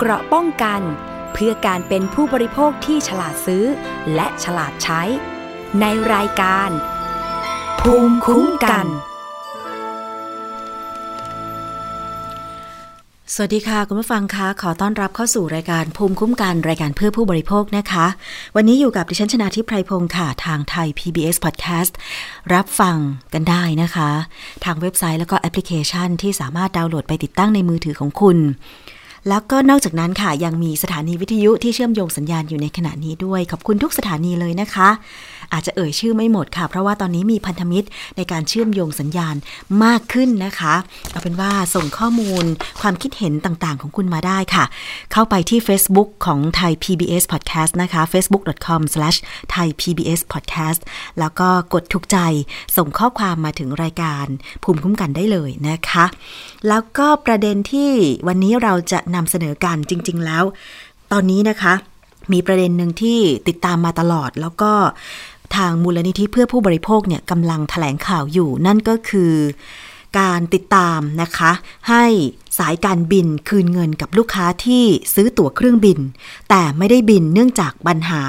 [0.00, 0.80] เกราะป้องกัน
[1.32, 3.64] เพื่อการเป็นผู้บริโภคที่ฉลาดซื้อ
[4.14, 5.02] และฉลาดใช้
[5.80, 5.84] ใน
[6.14, 6.70] รายการ
[7.80, 8.86] ภูมิคุ้มกัน
[13.34, 18.06] สวัสดีค่ะ คุณผู้ฟังคะขอต้อนรับเข้าสู่รายการภูมิคุ้มกันรายการเพื่อผู้บริโภคนะคะ
[18.56, 21.92] วันนี้อยู่กับดิฉันชนาทิพไพรพงศ์ค่ะทางไทย PBS Podcast
[22.54, 22.96] รับฟัง
[23.34, 24.10] กันได้นะคะ
[24.64, 28.38] ทางเว็บไซต์แล้วก็แอปพลิเคชันที่สามารถดาวน์โหลดไปติดตั้งในมือถือของคุณ
[29.28, 34.88] แล้วก็นอกจากนั้นค่ะยังมีสถานีวิทยุที่เชื่อมโยงสัญญาณอยู่ในขณะนี้ด้วย ขอบคุณทุกสถานีเลยนะคะ
[35.52, 39.34] อาจจะเอ่ยชื่อไม่หมดค่ะ เพราะว่าตอนนี้มีพันธมิตรในการเชื่อมโยงสัญญาณ
[39.84, 40.74] มากขึ้นนะคะ
[41.10, 42.44] เอาเป็นว่าส่งข้อมูล
[42.80, 44.64] ความคิดเห็นต่างๆ ของคุณมาได้ค่ะ
[45.12, 50.80] เข้าไปที่ Facebook ของไทย PBS Podcast นะคะ facebook.com/thaipbspodcast
[51.18, 52.18] แล้วก็กดถูกใจ
[52.76, 54.26] ส่งข้อความมาถึงรายการ
[54.62, 56.04] ภูมิคุ้มกันได้เลยนะคะ
[56.68, 57.90] แล้วก็ประเด็นที่
[58.26, 60.44] วันนี้เราจะนำเสนอกันจริง ๆ แล้ว
[61.12, 61.74] ตอนนี้นะคะ
[62.32, 63.18] มีประเด็นหนึ่งที่
[63.48, 64.72] ติดตามมาตลอดแล้วก็
[65.56, 69.32] ทางมูลนิธิเพื่อผู้บริโภคเนี่ยกำลังถแถลงข่าวอยู่ นั่นก็คือ
[70.18, 71.52] การติดตามนะคะ
[71.88, 72.04] ให้
[72.58, 75.98] สายการบินคืนเงินกับลูกค้าที่ซื้อตั๋วเครื่องบิน
[76.50, 78.22] แต่ไม่ได้บินเนื่องจากปัญหา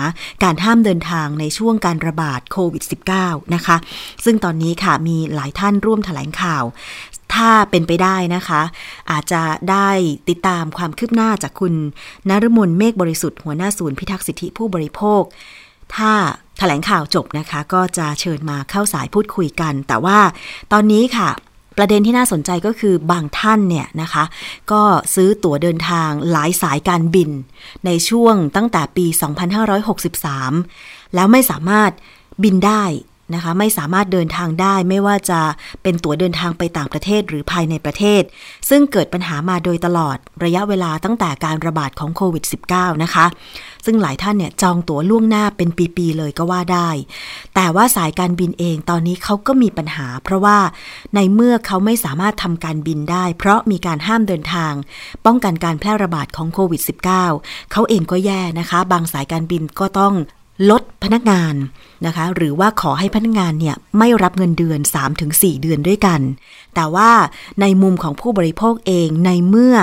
[0.43, 2.83] การห้ามเดินทางในช่วงการระบาดโควิด
[3.19, 3.77] -19 นะคะ
[4.25, 6.63] ซึ่งตอนนี้ค่ะมีหลายท่านร่วมถแถลงข่าว
[7.33, 8.61] ถ้าเป็นไปได้นะคะ
[9.11, 9.89] อาจจะได้
[10.29, 11.73] ติดตามความคืบหน้าจากคุณ
[12.29, 15.21] นรมนเมฆบริสุทธิ์หัวหน้าศูนย์พิทักษ์สิทธิผู้บริโภค
[15.95, 16.13] ถ้า
[16.57, 20.19] ถแถลงข่าวจบนะคะ ก็จะเชิญมาเข้าสายพูดคุยกัน แต่ว่า
[20.71, 21.29] ตอนนี้ค่ะ
[21.77, 24.23] ประเด็นที่น่าสนใจก็คือบางท่านเนี่ยนะคะ
[24.71, 24.83] ก็
[25.15, 27.29] ซื้อตั๋วเดินทางหลายสายการบิน
[27.85, 29.05] ในช่วงตั้งแต่ปี
[29.95, 31.91] 2563 แล้วไม่สามารถ
[32.43, 32.83] บินได้
[33.33, 35.39] นะคะไม่สามารถเดินทางได้ไม่ว่าจะ
[35.83, 38.21] เป็นตั๋วเดินทางไปต่างประเทศหรือภายในประเทศ
[38.69, 43.25] ซึ่งเกิดปัญหามาโดยตลอดระยะเวลาตั้งแต่การระบาดของโควิด -19 นะคะ
[43.85, 46.89] ซึ่งหลายท่านเนี่ยจองตั๋วล่วงหน้าเป็นปี ๆ เลยก็ว่าได้
[47.55, 50.57] แต่ว่าสายการบินเองตอนนี้เขาก็มีปัญหา เพราะว่า
[51.15, 54.73] ในเมื่อเขาไม่สามารถทำการบินได้ เพราะมีการห้ามเดินทาง
[55.25, 56.81] ป้องกันการแพร่ระบาดของโควิด
[57.25, 60.13] -19 เขาเองก็แย่นะคะ บางสายการบินก็ต้อง
[60.69, 61.55] ลดพนักงาน
[62.05, 64.79] นะคะ หรือว่าขอให้พนักงานเนี่ยไม่รับเงินเดือน
[65.21, 66.21] 3-4 เดือนด้วยกัน
[66.75, 67.11] แต่ว่า
[67.61, 69.75] ในมุมของผู้บริโภคเองในเมื่อ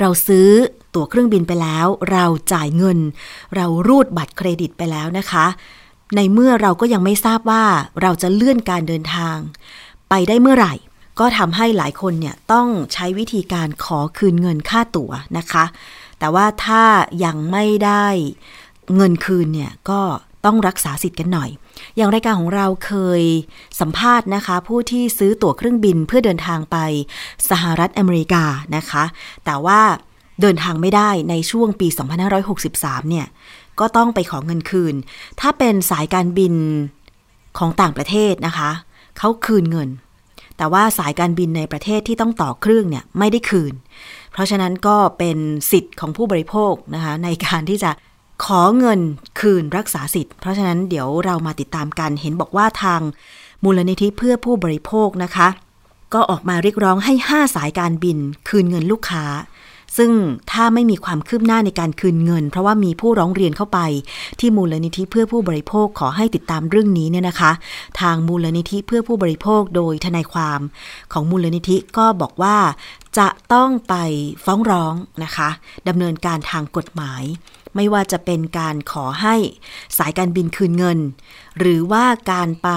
[0.00, 0.48] เราซื้อ
[0.94, 2.98] ตั๋วเครื่องบินไปแล้ว เราจ่ายเงิน
[3.56, 5.46] เรารูดบัตรเครดิตไปแล้วนะคะ
[6.16, 7.64] ในเมื่อเราก็ยังไม่ทราบว่า
[8.02, 9.36] เราจะเลื่อนการเดินทาง
[10.08, 10.74] ไปได้เมื่อไหร่
[11.18, 15.64] ก็ทำให้หลายคนเนี่ยต้องใช้วิธีการขอคืนเงินค่าตั๋วนะคะ
[16.18, 16.84] แต่ว่าถ้า
[17.24, 18.06] ยังไม่ได้
[18.96, 20.00] เงินคืนเนี่ยก็
[20.44, 21.50] ต้องรักษาสิทธิ์กันหน่อย
[21.96, 23.22] อย่างรายการของเราเคย
[23.80, 26.76] สัมภาษณ์นะคะ ผู้ที่ซื้อตั๋วเครื่องบินเพื่อเดินทางไป
[27.50, 28.44] สหรัฐอเมริกา
[28.76, 29.04] นะคะ
[29.44, 29.80] แต่ว่า
[30.40, 31.88] เดินทางไม่ได้ในช่วงปี
[32.48, 33.26] 2563 เนี่ย
[33.80, 34.94] ก็ต้องไปขอเงินคืน
[35.40, 36.54] ถ้าเป็นสายการบิน
[37.58, 38.70] ของต่างประเทศนะคะ
[39.18, 39.88] เขาคืนเงิน
[40.56, 43.72] แต่ว่าสายการบินในประเทศที่ต้องต่อเครื่องเนี่ยไม่ได้คืน
[44.32, 45.38] เพราะฉะนั้นก็เป็น
[45.70, 47.90] สิทธิ์ของผู้บริโภคนะคะในการที่จะ
[48.46, 49.00] ขอเงิน
[49.40, 53.00] คืนรักษาสิทธิ์ เพราะฉะนั้นเดี๋ยวเรามาติดตามกัน เห็นบอกว่าทาง
[53.64, 55.48] มูลนิธิเพื่อผู้บริโภคนะคะ
[56.14, 59.24] ก็ออกมาเรียกร้องให้ 5 สายการบินคืนเงินลูกค้า
[59.96, 60.12] ซึ่ง
[60.50, 63.78] ถ้าไม่มีความคืบหน้าในการคืนเงิน เพราะว่ามีผู้ร้องเรียนเข้าไป
[64.40, 67.52] ที่มูลนิธิเพื่อผู้บริโภคขอให้ติดตามเรื่องนี้เนี่ยนะคะ
[68.00, 70.60] ทางมูลนิธิเพื่อผู้บริโภคโดยทนายความ
[71.12, 72.56] ของมูลนิธิก็บอกว่า
[73.18, 73.94] จะต้องไป
[74.44, 75.48] ฟ้องร้องนะคะ
[75.88, 77.22] ดำเนินการทางกฎหมาย
[77.76, 79.36] ไม่ว่าจะเป็นการขอให้
[79.98, 80.98] สายการบินคืนเงิน
[81.58, 82.70] หรือว่าการไป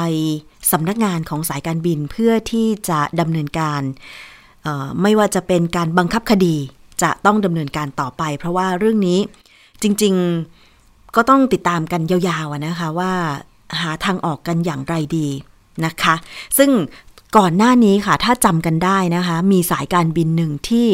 [0.72, 3.82] สำนักงานของสายการบินเพื่อที่จะดำเนินการ
[5.02, 6.56] ไม่ว่าจะเป็นการบังคับคดี
[7.02, 9.20] จะต้องดำเนินการต่อไป เพราะว่าเรื่องนี้
[9.82, 13.14] จริงๆก็ต้องติดตามกันยาวๆนะคะว่า
[13.82, 15.28] หาทางออกกันอย่างไรดี
[15.86, 16.16] นะคะ
[16.58, 16.72] ซึ่ง
[17.38, 20.88] ก่อนหน้านี้ค่ะ ถ้าจำกันได้นะคะ มีสายการบินหนึ่งที่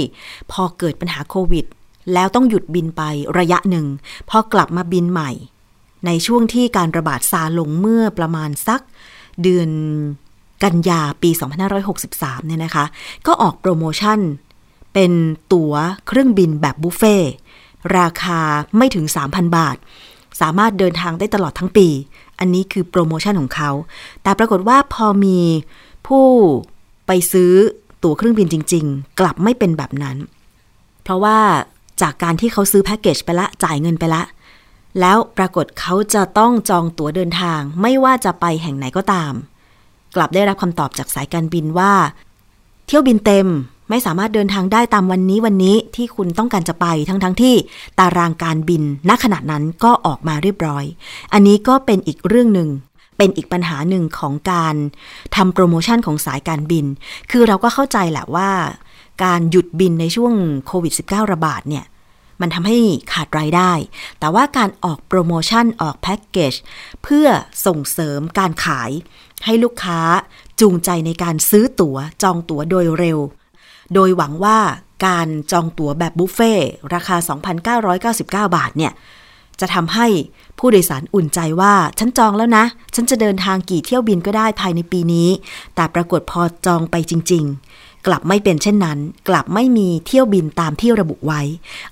[0.52, 1.66] พอเกิดปัญหาโควิด
[2.14, 3.02] แล้วต้องหยุดบินไป
[3.38, 3.86] ระยะหนึ่ง
[4.30, 5.32] พอกลับมาบินใหม่
[6.06, 8.82] ในช่วงที่การระบาดซาลงเมื่อประมาณสัก
[9.42, 9.70] เดือน
[10.64, 11.30] กันยาปี
[11.90, 12.86] 2563 เนี่ยนะคะ
[13.28, 14.20] ก็ออกโปรโมชั่น
[14.94, 15.12] เป็น
[15.54, 15.74] ตั๋ว
[16.08, 17.16] เครื่องบินแบบบุฟเฟ่
[17.98, 18.40] ราคา
[18.78, 19.78] ไม่ถึง 3,000 บาท
[20.42, 21.88] สามารถเดินทางได้ตลอดทั้งปี
[22.40, 23.72] อันนี้คือโปรโมชั่นของเขา
[24.24, 25.40] แต่ปรากฏว่าพอมี
[26.08, 26.26] ผู้
[27.08, 27.54] ไปซื้อ
[28.04, 30.18] ตั๋วเครื่องบินจริง ๆ กลับไม่เป็นแบบนั้น
[31.04, 31.40] เพราะว่า
[32.02, 34.24] จากการที่เขาซื้อแพ็กเกจไปละจ่ายเงินไปละ
[35.00, 39.34] แล้วปรากฏเขาจะต้องจองตั๋วเดินทาง ไม่ว่าจะไปแห่งไหนก็ตาม
[40.16, 41.94] กลับได้รับคำตอบจากสายการบินว่า
[42.88, 43.48] เที่ยวบินเต็ม
[43.90, 47.56] ไม่สามารถเดินทางได้ตามวันนี้วันนี้ที่คุณต้องการจะไปทั้งๆทที่
[48.00, 50.86] ตารางการบินณขณะนั้นก็ออกมาเรียบร้อย
[51.34, 52.70] อันนี้ก็เป็นอีกเรื่องหนึ่ง
[53.18, 54.76] เป็นอีกปัญหาหนึ่งของการ
[55.36, 56.86] ทำโปรโมชั่นของสายการบิน
[57.32, 58.50] คือเราก็เข้าใจแหละว่า
[59.24, 60.34] การหยุดบินในช่วง
[60.68, 61.86] โควิด -19 ระบาดเนี่ย
[62.42, 62.78] มันทำให้
[63.14, 63.72] ขาดรายได้
[64.20, 66.54] แต่ว่าการออกโปรโมชั่นออกแพ็กเกจ
[67.04, 67.28] เพื่อ
[67.66, 68.92] ส่งเสริมการขาย
[69.46, 70.00] ให้ลูกค้า
[70.60, 73.20] จูงใจในการซื้อตั๋วจองตั๋วโดยเร็ว
[73.94, 74.60] โดยหวังว่า
[75.06, 76.54] การจองตั๋วแบบบุฟเฟ่
[76.94, 77.16] ราคา
[78.10, 78.94] 2,999 บาทเนี่ย
[79.60, 80.08] จะทำให้
[80.60, 82.66] ผู้โดยสารอุ่นใจว่า ฉันจองแล้วนะ
[82.96, 85.30] ฉันจะเดินทางกี่เที่ยวบินก็ได้ภายในปีนี้
[85.76, 87.71] แต่ปรากฏพอจองไปจริง ๆ
[88.08, 89.00] กลับไม่เป็นเช่นนั้น
[89.30, 91.42] กลับไม่มีเที่ยวบินตามที่ระบุไว้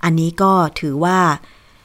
[0.03, 1.17] อันนี้ก็ถือว่า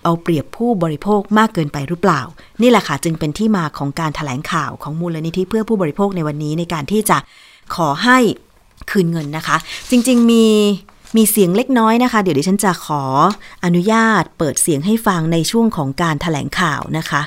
[0.05, 2.21] เอาเปรียบผู้บริโภคมากเกินไปหรือเปล่า
[2.62, 7.19] นี่แหละค่ะจึงเป็นที่มาของการถแถลงข่าวของมูลนิธิเพื่อผู้บริโภคในวันนี้ในการที่จะ
[7.75, 8.19] ขอให้
[8.91, 9.56] คืนเงินนะคะ
[9.91, 10.47] จริงๆมี
[11.17, 13.03] มีเสียงเล็กน้อยนะคะ เดี๋ยวดิฉันจะขอ
[13.65, 17.23] อนุญาตเปิดเสียงให้ฟังในช่วงของการถแถลงข่าวนะคะ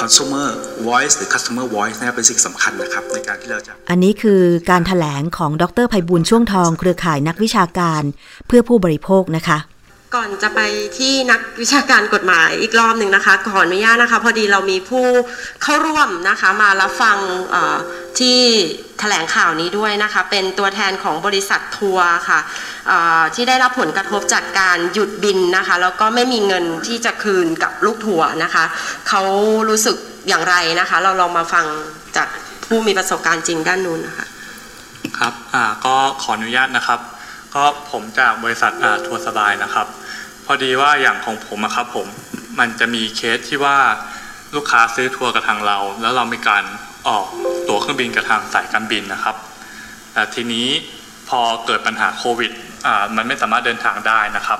[0.00, 0.46] consumer
[0.88, 8.02] voice หรือ customer voice นะครับเป็นสิ่งสำคัญนะครับในการที่เราจะ อันนี้คือการถแถลงของดรไพบุญช่วงทองเครือข่ายนักวิชาการ
[8.46, 9.58] เพื่อผู้บริโภคนะคะ
[10.14, 10.60] ก่อนจะไป
[10.98, 15.06] ที่นักวิชาการกฎหมายอีกรอบหนึ่งนะคะขออนุญาตนะคะ พอดีเรามีผู้
[15.62, 17.18] เข้าร่วมนะคะ มารับฟัง
[18.18, 18.38] ที่
[18.98, 22.40] แถลงข่าวนี้ด้วยนะคะ เป็นตัวแทนของบริษัททัวร์ค่ะ
[23.34, 28.64] ที่ได้รับผลกระทบจากการหยุดบินนะคะ แล้วก็ไม่มีเงินที่จะคืนกับลูกทัวร์นะคะ
[29.08, 29.22] เขา
[29.68, 29.96] รู้สึก
[30.28, 31.66] อย่างไรนะคะ เราลองมาฟัง
[32.16, 32.28] จาก
[32.66, 34.26] ผู้มีประสบการณ์จริงด้านนู้นนะคะ
[35.18, 35.34] ครับ
[35.84, 37.00] ก็ขออนุญาตนะครับ
[37.54, 38.72] ก็ผมจากบริษัท
[39.06, 39.86] ทัวร์สบายนะครับ
[40.46, 42.06] พอดีว่าอย่างของผมอะครับผม
[42.58, 43.78] มันจะมีเคสที่ว่า
[44.56, 46.64] ลูกค้าซื้อทัวร์กับทางเรา แล้วเรามีการ
[47.08, 47.26] ออก
[47.68, 49.36] ตั๋วเครื่องบินกับทางสายการบินนะครับ
[50.12, 50.68] แต่ทีนี้
[51.28, 52.52] พอเกิดปัญหาโควิด
[53.16, 54.58] มันไม่สามารถเดินทางได้นะครับ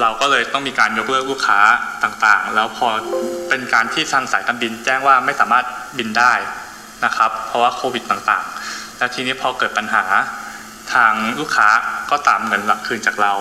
[0.00, 1.60] เราก็เลยต้องมีการยกเลิกลูกค้า
[2.02, 2.88] ต่างๆ แล้วพอ
[3.48, 5.64] เป็นการที่ทางสายการบินแจ้งว่าไม่สามารถ
[5.98, 6.32] บินได้
[7.04, 10.04] นะครับ เพราะว่าโควิดต่างๆ แล้วทีนี้พอเกิดปัญหา
[10.94, 11.68] ทางลูกค้า
[12.10, 13.32] ก็ตามเงินหลักคืนจากเรา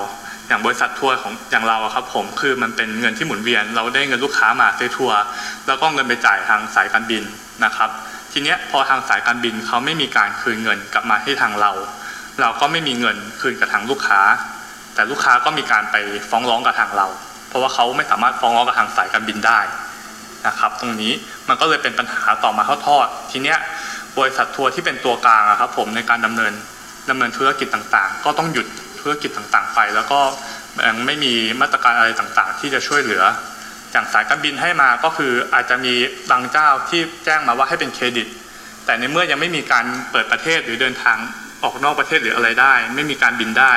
[0.50, 5.19] อย่างบริษัททัวร์ของอย่างเราครับผมคือมันเป็นเงินที่หมุนเวียน เราได้เงินลูกค้ามาซื้อทัวร์
[5.68, 7.24] แล้วก็เงินไปจ่ายทางสายการบิน
[7.66, 7.90] นะครับ
[8.31, 11.72] ทีเนี้ยพอทางสายการบินเขาไม่มีการคืนเงินกลับมาให้ทางเรา
[12.42, 14.22] เราก็ไม่มีเงินคืนกับทางลูกค้า
[14.96, 15.96] แต่ลูกค้าก็มีการไป
[16.30, 17.07] ฟ้องร้องกับทางเรา
[17.50, 19.60] เพราะว่าเขาไม่สามารถฟ้องร้องกับทางสายการบินได้
[20.48, 21.13] นะครับตรงนี้
[21.48, 23.57] มันก็เลยเป็นปัญหาต่อมาทอดทีเนี้ย
[24.18, 26.54] บริษัททัวร์ที่เป็นตัวกลางครับผมในการดำเนิน
[27.10, 28.68] ดำเนินธุรกิจต่างๆ ก็ต้องหยุด
[29.00, 30.19] ธุรกิจต่างๆ ไป แล้วก็
[30.88, 33.24] ยังไม่มีมาตรการอะไรต่างๆ ที่จะช่วยเหลือ
[33.92, 35.94] อย่างสายการบินให้มาก็คืออาจจะมี
[36.31, 38.28] บางเจ้าที่แจ้งมาว่าให้เป็นเครดิต
[38.86, 41.18] แต่ในเมื่อยังไม่มีการเปิดประเทศหรือเดินทาง
[41.63, 43.74] ออกนอกประเทศหรืออะไรได้ ไม่มีการบินได้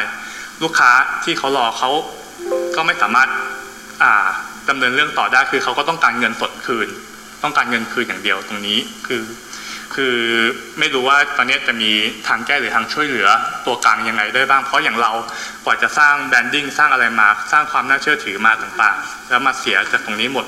[0.62, 0.90] ลูกค้า
[1.24, 1.90] ที่เขารอเขา
[2.76, 3.28] ก็ไม่สามารถ
[4.02, 4.26] อ่า
[4.68, 6.88] ดำเนินเรื่องต่อได้คือเขาก็ต้องการเงินสดคืน
[7.42, 9.22] ต้องการเงินคืนอย่างเดียวตรงนี้คือ
[9.94, 10.16] คือ
[10.78, 11.90] ไม่รู้ว่าตอนนี้จะมี
[12.28, 13.28] ทางแก้หรือทางช่วยเหลือ
[13.66, 15.12] ตัวกลางยังไงได้บ้างเพราะอย่างเรา
[15.64, 20.46] กว่าจะสร้างแบรนดิ้งสร้างอะไรมา สร้างความน่าเชื่อถือมาต่างๆ แล้วมาเสียจากตรงนี้หมด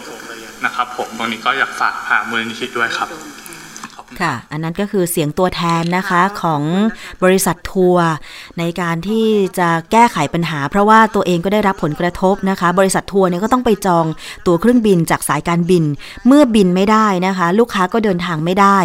[0.64, 3.08] นะครับ ผมตรงนี้ก็อยากฝากผ่ามูลนิธิด้วยครับ
[4.22, 6.62] ค่ะ อันนั้นก็คือเสียงตัวแทนนะคะของ
[7.22, 8.08] บริษัททัวร์
[8.58, 9.26] ในการที่
[9.58, 14.06] จะแก้ไขปัญหา เพราะว่าตัวเองก็ได้รับผลกระทบนะคะ บริษัททัวร์เนี่ยก็ต้องไปจอง
[14.46, 15.84] ตั๋วเครื่องบินจากสายการบิน
[16.26, 18.78] เมื่อบินไม่ได้นะคะ ลูกค้าก็เดินทางไม่ได้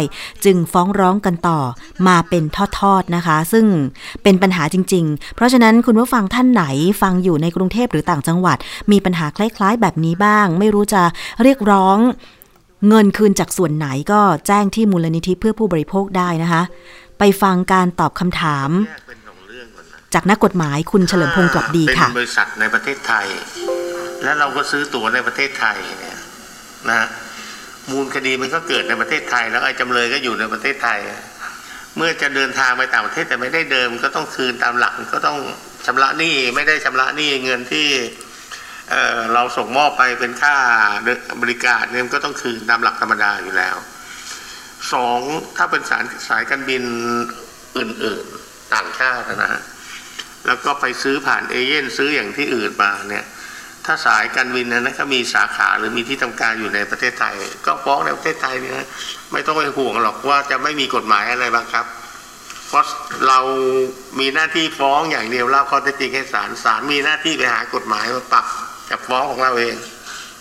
[0.44, 1.60] จึงฟ้องร้องกันต่อ
[2.06, 2.44] มาเป็น
[2.78, 3.66] ทอดๆนะคะ ซึ่ง
[4.22, 6.64] เป็นปัญหาจริง ๆ เพราะฉะนั้นคุณผู้ฟังท่านไหน
[7.02, 8.56] ฟังอยู่ในกรุงเทพหรือต่างจังหวัด
[8.92, 11.02] มีปัญหาคล้ายๆ แบบนี้บ้าง ไม่รู้จะ
[11.42, 11.98] เรียกร้อง
[12.88, 16.62] เงินคืนจากส่วนไหนก็แจ้งที่มูลนิธิเพื่อผู้บริโภคได้นะคะ
[17.18, 18.70] ไปฟังการตอบคำถาม
[20.14, 23.26] จากนักกฎหมายคุณเฉลิมพงศ์กลับดีค่ะเป็นบริษัทในประเทศไทย
[24.22, 26.18] และเราก็ซื้อตั๋วในประเทศไทยเนี่ย
[26.90, 27.06] นะ
[27.90, 30.98] มูลคดีมันก็เกิดในประเทศไทย แล้วไอ้จำเลยก็อยู่ในประเทศไทย
[31.96, 35.38] เมื่อจะเดินทางไปต่างประเทศแต่ไม่ได้เดิมก็ต้องคืนตามหลักก็ต้อง
[35.86, 37.86] ชำระหนี้ไม่ได้ชำระหนี้เงินที่
[39.34, 40.56] เราส่งมอบไปเป็นค่า
[41.42, 43.76] บริการเนี่ยก็ต้องคืนตามหลักธรรมดาอยู่แล้ว
[44.92, 45.20] สอง
[45.56, 46.82] ถ้าเป็นสายสายการบิน
[47.78, 49.62] อื่นๆต่างชาตินะฮะ
[50.46, 53.24] แล้วก็ไปซื้อผ่านเอเย่นซื้ออย่างที่อื่นมาเนี่ย
[53.86, 57.34] ถ้าสายการบินนั้นก็มีสาขาหรือมีที่ทำการอยู่ในประเทศไทย
[57.66, 58.74] ก็ฟ้องในประเทศไทยเนี่ย
[59.32, 61.86] ไม่ต้องไปห่วงหรอกว่าจะไม่มีกฎหมายอะไรบ้างครับ
[62.68, 62.84] เพราะ
[63.28, 63.40] เรา
[64.18, 68.46] มีหน้าที่ฟ้องอย่างเดียวเล่าข้อเท็จจริงให้ศาลศาลมีหน้าที่ไปหากฎหมายมาปรับ
[68.90, 69.76] กับฟ้องของเราเอง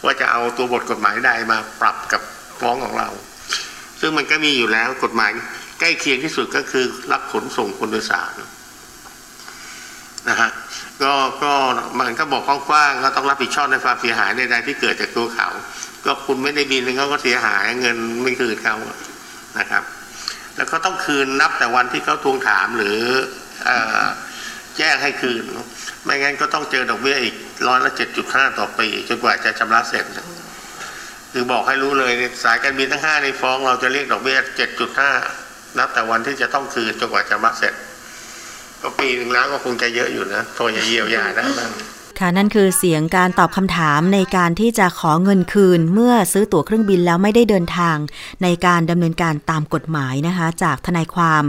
[0.03, 2.21] ว่าจะเอาตัวบทกฎหมายใดมาปรับกับ
[2.59, 3.09] ฟ้องของเรา
[4.01, 5.31] ซึ่งมันก็มีอยู่แล้วกฎหมาย
[5.79, 8.33] ใกล้เคียงที่สุดก็คือรับขนส่งคนโดยสาร
[10.29, 10.49] นะฮะ
[11.03, 11.13] ก็
[11.43, 11.53] ก็
[11.99, 15.47] มันก็บอกกว้างๆก็ต้องรับผิดชอบในความเสียหายใดๆที่เกิดจากตัวเขา
[16.05, 18.75] ก็คุณไม่ได้บินเขาก็เสียหายเงินไม่คืนเขา
[19.59, 19.83] นะครับ
[20.55, 22.99] แล้วก็ต้องคืนนับแต่วันที่เขาทวงถามหรือ
[23.65, 24.05] เอ่อ
[24.77, 25.43] แจ้งให้คืน
[26.09, 27.35] ไม่งั้นก็ต้องเจอดอกเบี้ยอีก
[27.67, 30.05] ร้อยละเจ็ดจุดห้าต่อปีจนกว่าจะชำระเสร็จ
[31.31, 32.11] คือบอกให้รู้เลย
[32.43, 35.11] สายการบินทั้งห้าในฟ้องเราจะเรียกดอกเบี้ยเจ็ดจุดห้า
[35.77, 37.73] นับแต่วันที่จะต้องคืนจนกว่าจะมาเสร็จ
[38.81, 41.71] ก็ปีหนึ่งแล้วก็คงจะเยอะอยู่นะโทรจะเยียวยาได้บ้าง
[42.23, 47.97] ค่ะนั่นคือเสียงการตอบคำถามในการที่จะขอเงินคืน เมื่อซื้อตั๋วเครื่องบินแล้วไม่ได้เดินทาง
[48.43, 51.43] ในการดำเนินการตามกฎหมายนะคะ จากทนายความ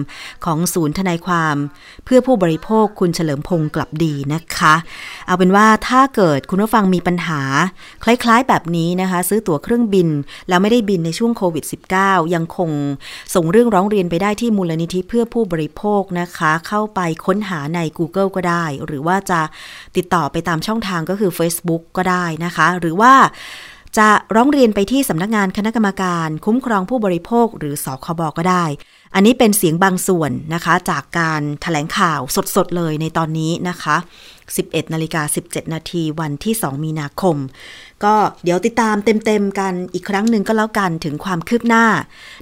[0.45, 1.57] ของศูนย์ทนายความ
[2.05, 4.75] เพื่อผู้บริโภคคุณเฉลิมพงศ์กลับดีนะคะ
[5.27, 7.41] เอาเป็นว่าถ้าเกิดคุณผู้ฟังมีปัญหา
[8.05, 10.09] คล้ายๆแบบนี้นะคะ ซื้อตั๋วเครื่องบิน
[10.49, 11.65] แล้วไม่ได้บินในช่วงโควิด
[11.99, 12.71] -19 ยังคง
[13.35, 19.41] ส่งเรื่องร้องเรียนไปได้ที่มูลนิธิเพื่อผู้บริโภคนะคะ เข้าไปค้นหาใน Google ก็ได้ หรือว่าจะ
[19.99, 23.15] ติดต่อไปตามช่องทางก็คือ Facebook ก็ได้นะคะ หรือว่า
[23.99, 28.65] จะร้องเรียนไปที่สำนักงานคณะกรรมการคุ้มครองผู้บริโภคหรือสคบก็ได้
[29.15, 32.21] อันนี้เป็นเสียงบางส่วนนะคะ จากการถแถลงข่าว
[32.57, 33.97] สดๆเลยในตอนนี้นะคะ
[34.45, 37.37] 11นาฬิกา17 นาทีวันที่ 2 มีนาคม
[38.05, 38.15] ก็
[38.45, 41.85] เดี๋ยวติดตามเต็มๆกันอีกครั้งหนึ่งก็แล้วกันถึงความคืบหน้า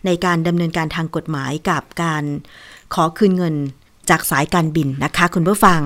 [0.07, 2.25] ในการดำเนินการทางกฎหมายกับการ
[2.95, 3.55] ขอคืนเงิน
[4.11, 5.81] จากสายการบินนะคะ คุณผู้ฟัง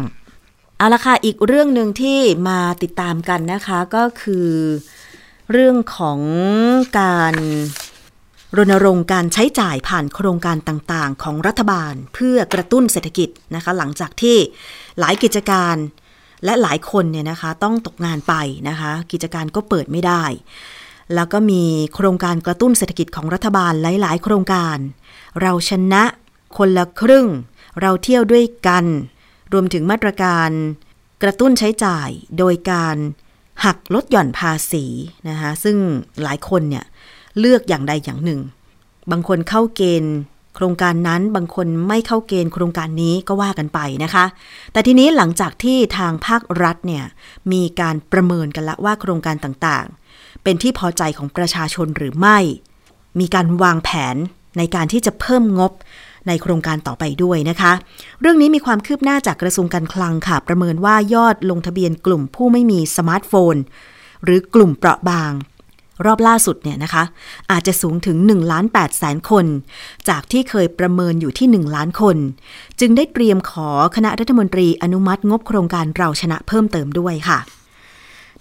[0.82, 4.50] เอาละค่ะ อีกเรื่องหนึ่งที่มาติดตามกันนะคะก็คือ
[5.52, 6.20] เรื่องของ
[7.00, 7.34] การ
[8.56, 14.36] รณรงค์การใช้จ่ายผ่านโครงการต่างๆ ของรัฐบาลเพื่อกระตุ้นเศรษฐกิจนะคะ หลังจากที่
[14.98, 15.76] หลายกิจการ
[16.44, 18.34] และหลายคนเนี่ยนะคะต้องตกงานไป
[18.68, 20.24] นะคะ กิจการก็เปิดไม่ได้
[21.14, 21.62] แล้วก็มี
[21.94, 24.76] โครงการกระตุ้นเศรษฐกิจของรัฐบาลหลาย ๆ โครงการ
[25.40, 26.04] เราชนะ
[26.56, 27.26] คนละครึ่ง
[27.80, 28.86] เราเที่ยวด้วยกัน
[29.52, 30.50] รวมถึงมาตรการ
[31.22, 32.96] กระตุ้นใช้จ่ายโดยการ
[33.64, 34.84] หักลดหย่อนภาษี
[35.28, 35.76] นะคะซึ่ง
[36.22, 36.84] หลายคนเนี่ย
[37.38, 38.40] เลือกอย่างใดอย่างหนึ่ง
[39.10, 40.14] บางคนเข้าเกณฑ์
[40.54, 44.24] โครงการนั้นบางคนไม่เข้าเกณฑ์โครงการนี้ก็ว่ากันไปนะคะ
[44.72, 47.04] แต่ทีนี้หลังจากที่ทางภาครัฐเนี่ย
[47.52, 52.38] มีการประเมินกันละว่าโครงการต่างๆ เป็นที่พอใจของประชาชนหรือไม่
[53.20, 54.16] มีการวางแผน
[54.58, 55.72] ในการที่จะเพิ่มงบ
[56.26, 57.72] ในโครงการต่อไปด้วยนะคะ
[58.20, 63.56] เรื่องนี้มีความคืบหน้าจากกระทรวงการคลังค่ะ ประเมินว่ายอดลงทะเบียนกลุ่มผู้ไม่มีสมาร์ทโฟน
[64.24, 65.32] หรือกลุ่มเปราะบาง
[66.06, 67.04] รอบล่าสุดเนี่ยนะคะ
[67.50, 69.46] อาจจะสูงถึง1ล้าน8แสนคน
[70.08, 72.16] จากที่เคยประเมินอยู่ที่ 1 ล้านคน
[72.80, 77.38] จึงได้เตรียมขอคณะรัฐมนตรีอนุมัติงบโครงการเราชนะเพิ่มเติมด้วยค่ะ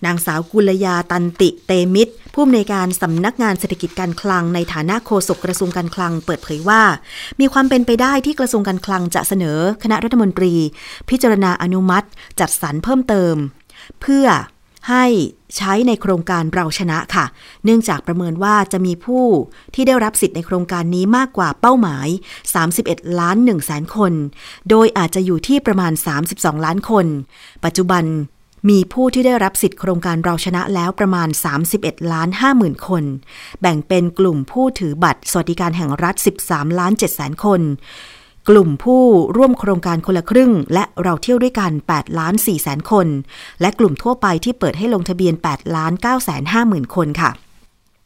[0.05, 6.81] นางสาวกุลยาตันติเตมิตรผู้อำนวยการสำนักงานเศรษฐกิจการคลังในฐานะโฆษกกระทรวงการคลังเปิดเผยว่า
[7.39, 10.53] มีความเป็นไปได้ที่กระทรวงการคลังจะเสนอคณะรัฐมนตรี
[11.09, 12.07] พิจารณาอนุมัติ
[12.39, 13.35] จัดสรรเพิ่มเติม
[14.01, 14.27] เพื่อ
[14.89, 15.05] ให้
[15.57, 17.25] ใช้ในโครงการเราชนะค่ะ
[17.63, 19.25] เนื่องจากประเมินว่าจะมีผู้
[19.73, 22.07] ที่ได้รับสิทธิ์ในโครงการนี้มากกว่าเป้าหมาย
[22.63, 24.13] 31 ล้าน1แสนคน
[24.69, 25.93] โดยอาจจะอยู่ที่ประมาณ
[26.29, 27.05] 32 ล้านคน
[27.65, 28.03] ปัจจุบัน
[28.69, 31.29] มีผู้ที่ได้รับสิทธิ์โครงการเราชนะแล้วประมาณ
[31.69, 33.03] 31 ล้าน5หมื่นคน
[33.61, 36.15] แบ่งเป็นกลุ่มผู้ถือบัตรสวัสดิการแห่งรัฐ
[36.47, 37.61] 13 ล้าน7แสนคน
[38.49, 39.03] กลุ่มผู้
[39.37, 43.07] ร่วมโครงการคนละครึ่ง และเราเที่ยวด้วยกัน 8 ล้าน4แสนคน
[43.61, 47.31] และกลุ่มทั่วไปที่เปิดให้ลงทะเบียน 8 ล้าน9แสน5หมื่นคนค่ะ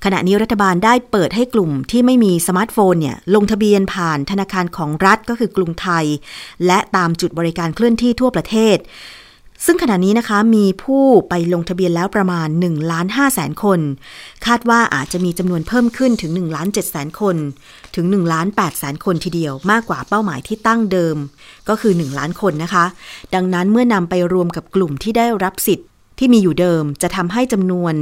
[0.03, 6.05] ขณะนี้รัฐบาลได้เปิดให้กลุ่มที่ไม่มีสมาร์ทโฟนเนี่ยลงทะเบียนผ่านธนาคารของรัฐก็คือกรุงไทย
[6.65, 8.77] และตามจุดบริการเคลื่อนที่ทั่วประเทศ
[9.65, 13.79] ซึ่งขณะนี้นะคะมีผู้ไปลงทะเบียนแล้วประมาณ1ล้าน5แสนคน
[14.45, 17.35] คาดว่าอาจจะมีจำนวนเพิ่มขึ้นถึง1ล้าน7แสนคน
[17.95, 21.17] ถึง1ล้าน8แสนคนทีเดียวมากกว่าเป้าหมายที่ตั้งเดิม
[21.69, 22.85] ก็คือ 1 ล้านคนนะคะ
[23.35, 25.87] ดังนั้นเมื่อนำไปรวมกับกลุ่มที่ได้รับสิทธิ์
[26.19, 27.93] ที่มีอยู่เดิมจะทำให้จำนวน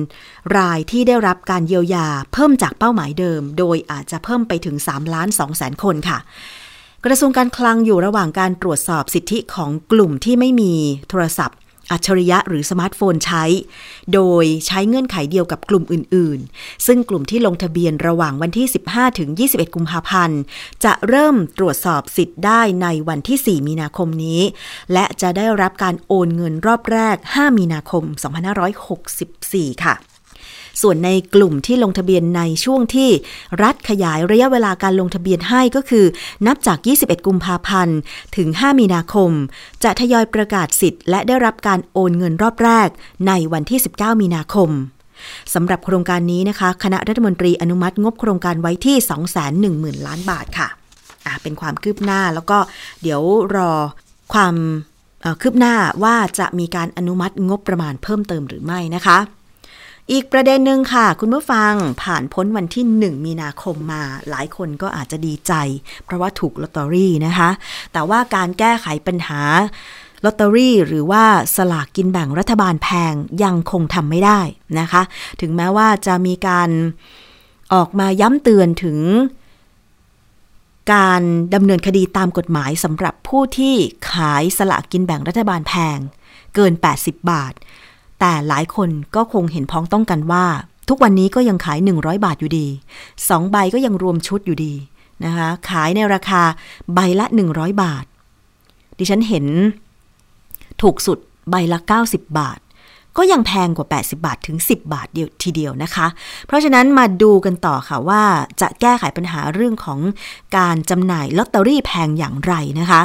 [0.58, 6.20] รายที่ได้รับการเยียวยาเพิ่มจากเป้าหมายเดิม โดยอาจจะเพิ่มไปถึง 3 ล้าน2แสนคนค่ะ
[7.06, 10.74] กระทรวงการคลังอยู่ระหว่างการตรวจสอบสิทธิของกลุ่มที่ไม่มี
[11.10, 11.58] โทรศัพท์
[11.92, 13.44] อัจฉริยะหรือสมาร์ทโฟนใช้
[14.14, 20.42] โดยใช้เงื่อนไขเดียวกับกลุ่มอื่น ๆ ซึ่งกลุ่มที่ลงทะเบียนระหว่างวันที่ 15 ถึง 21 กุมภาพันธ์
[20.84, 24.42] จะเริ่มตรวจสอบสิทธิ์ได้ในวันที่ 4 มีนาคมนี้
[24.94, 28.04] และจะได้รับการโอนเงินรอบแรก 5 มีนาคม
[28.94, 30.13] 2564 ค่ะ
[30.82, 33.10] ส่วนในกลุ่มที่ลงทะเบียนในช่วงที่
[33.64, 36.06] รัฐขยายระยะเวลาการลงทะเบียนให้ก็คือ
[36.48, 37.98] นับจาก 21 กุมภาพันธ์
[38.38, 39.32] ถึง 5 มีนาคม
[39.84, 42.90] จะทยอยประกาศสิทธิ์และได้รับการโอนเงินรอบแรก
[43.28, 44.70] ในวันที่ 19 มีนาคม
[45.54, 48.98] สำหรับโครงการนี้นะคะ คณะรัฐมนตรีอนุมัติงบโครงการไว้ที่
[49.96, 50.68] 210,000 ล้านบาทค่ะ
[51.26, 52.58] อะเป็นความคืบหน้าแล้วก็
[53.02, 53.22] เดี๋ยว
[53.56, 53.72] รอ
[54.34, 54.56] ความ
[55.42, 59.20] คืบหน้าว่าจะมีการอนุมัติงบประมาณเพิ่มเติมหรือไม่นะคะ
[60.12, 65.54] อีกประเด็นหนึ่งค่ะ คุณผู้ฟังผ่านพ้นวันที่ 1 มีนาคมมา หลายคนก็อาจจะดีใจ
[66.06, 67.50] เพราะว่าถูกลอตเตอรี่นะคะ
[67.94, 69.42] แต่ว่าการแก้ไขปัญหา
[70.26, 71.24] ลอตเตอรี่หรือว่า
[71.56, 74.40] สลากกินแบ่งรัฐบาลแพงยังคงทำไม่ได้
[74.80, 75.02] นะคะ
[75.42, 76.70] ถึงแม้ว่าจะมีการ
[77.74, 79.00] ออกมาย้ำเตือนถึง
[80.94, 81.22] การ
[81.54, 83.76] ดำเนินคดีตามกฎหมายสำหรับผู้ที่
[84.12, 85.98] ขายสลากกินแบ่งรัฐบาลแพง
[86.56, 87.54] เกิน 80 บาท
[88.26, 90.46] แต่หลายคนก็คงเห็นพ้องต้องกันว่า
[90.90, 92.68] ทุกวันนี้ก็ยังขาย 100 บาทอยู่ดี
[93.12, 94.74] 2 ใบก็ยังรวมชุดอยู่ดี
[95.26, 96.42] นะคะขายในราคา
[96.94, 98.06] ใบละ 100 บาท
[98.98, 99.46] ดิฉันเห็น
[100.82, 101.18] ถูกสุด
[101.50, 102.60] ใบละ 90 บาท
[103.18, 106.08] ก็ยังแพงกว่า 80 บาทถึง 10 บาทเดียวทีเดียวนะคะ
[106.48, 108.24] เพราะฉะนั้นมาดูกันต่อค่ะว่า
[108.62, 110.00] จะแก้ไขปัญหาเรื่องของ
[110.58, 113.02] การจำหน่ายลอตเตอรี่แพงอย่างไรนะคะ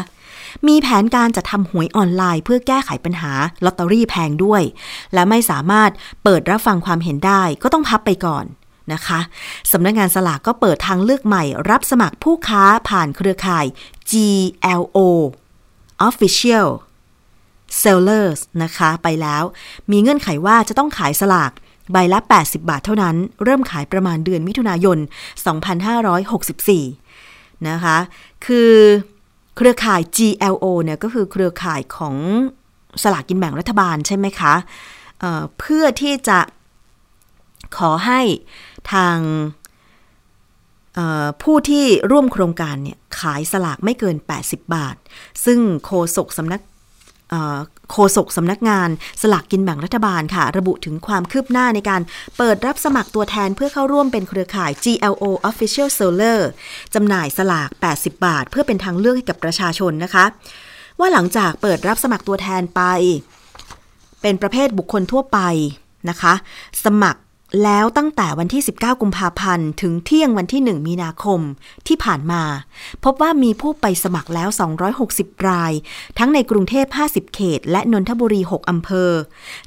[0.66, 3.32] มีแผนการจะทำหวยออนไลน์ เพื่อแก้ไขปัญหา
[3.64, 4.62] ลอตเตอรี่แพงด้วย
[5.14, 5.90] และไม่สามารถ
[6.24, 8.44] เปิดรับฟังความเห็นได้ก็ต้องพับไปก่อน
[8.92, 9.20] นะคะ
[9.72, 13.66] สำนักงงานสลากก็เปิดทางเลือกใหม่ รับสมัครผู้ค้าผ่านเครือข่าย
[14.10, 14.98] GLO
[16.08, 16.68] Official
[17.80, 19.42] Sellers นะคะ ไปแล้ว
[19.90, 21.52] มีเงื่อนไขว่าจะต้องขายสลาก
[21.92, 24.98] ใบละ 80 บาทเท่านั้น เริ่มขายประมาณเดือนมิถุนายน
[26.72, 27.96] 2564 นะคะ
[28.46, 28.72] คือ
[29.58, 32.16] เครือข่าย GLO เนี่ยก็คือเครือข่ายของ
[33.02, 34.54] สลากกินแบ่งรัฐบาลใช่ไหมคะ
[35.20, 36.38] เเพื่อที่จะ
[37.76, 38.20] ขอให้
[38.92, 39.18] ทาง
[41.42, 44.96] ผู้ที่ร่วมโครงการเนี่ยขายสลากไม่เกิน 80 บาท
[45.44, 46.60] ซึ่งโฆษกสำนัก
[47.90, 48.88] โฆษกสำนักงาน
[49.22, 52.02] สลากกินแบ่งรัฐบาลค่ะ ระบุถึงความคืบหน้าในการ
[52.38, 56.40] เปิดรับสมัครตัวแทนเพื่อเข้าร่วมเป็นเครือข่าย GLO Official Seller
[56.94, 60.24] จำหน่ายสลาก 80 บาท เพื่อเป็นทางเลือกให้กับประชาชนนะคะ
[61.00, 62.82] ว่าหลังจากเปิดรับสมัครตัวแทนไป
[64.22, 65.38] เป็นประเภทบุคคลทั่วไป
[66.10, 66.34] นะคะ
[66.84, 67.20] สมัคร
[67.64, 71.40] แล้วตั้งแต่วันที่ 19 กุมภาพันธ์ ถึงเที่ยงวันที่ 1 มีนาคม
[71.86, 72.42] ที่ผ่านมา
[73.04, 74.48] พบว่ามีผู้ไปสมัครแล้ว
[74.98, 75.72] 260 ราย
[76.18, 79.10] ทั้งในกรุงเทพ 50 เขต และนนทบุรี 6 อำเภอ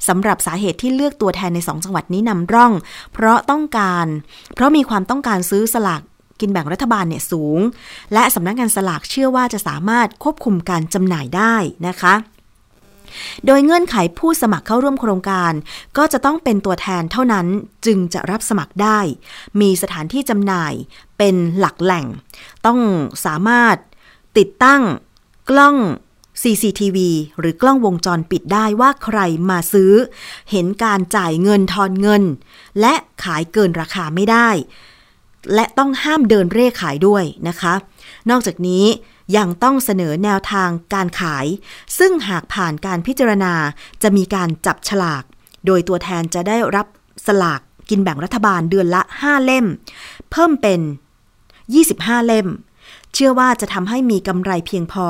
[0.08, 2.72] สำหรับสาเหตุที่เลือกตัวแทนใน 2 จังหวัดนี้นำร่อง
[3.12, 4.06] เพราะต้องการ
[4.54, 6.02] เพราะมีความต้องการซื้อสลาก
[6.40, 7.58] กินแบ่งรัฐบาลเนี่ยสูง
[8.12, 11.54] และสำนักงงานสลากเชื่อว่าจะสามารถควบคุมการจำหน่ายได้
[11.88, 12.14] นะคะ
[13.46, 15.52] โดยเงื่อนไขผู้สมัครเข้าร่วมโครงการ
[15.96, 17.46] ก็จะต้องเป็นตัวแทนเท่านั้น
[17.86, 18.98] จึงจะรับสมัครได้
[19.60, 20.72] มีสถานที่จำหน่าย
[21.18, 22.06] เป็นหลักแหล่ง
[22.66, 22.80] ต้อง
[23.24, 23.76] สามารถ
[24.38, 24.82] ติดตั้ง
[25.50, 25.76] กล้อง
[26.42, 26.98] CCTV
[27.38, 29.18] หรือกล้องวงจรปิดได้ว่าใคร
[29.50, 29.92] มาซื้อ
[30.50, 32.22] เห็นการจ่ายเงินทอนเงิน
[32.80, 32.94] และ
[33.24, 34.48] ขายเกินราคาไม่ได้
[35.54, 37.74] และต้องห้ามเดินเร่ขายด้วยนะคะ
[38.30, 38.84] นอกจากนี้
[39.36, 41.46] ยังต้องเสนอแนวทางการขาย
[41.98, 43.54] ซึ่งหากผ่านการพิจารณา
[44.02, 45.22] จะมีการจับฉลาก
[45.66, 46.86] โดยตัวแทนจะได้รับ
[47.26, 49.66] สลากกินแบ่งรัฐบาลเดือนละ 5 เล่ม
[50.30, 50.80] เพิ่มเป็น
[51.52, 52.48] 25 เล่ม
[53.12, 55.06] เชื่อว่าจะทำให้มีกำไรเพียงพอ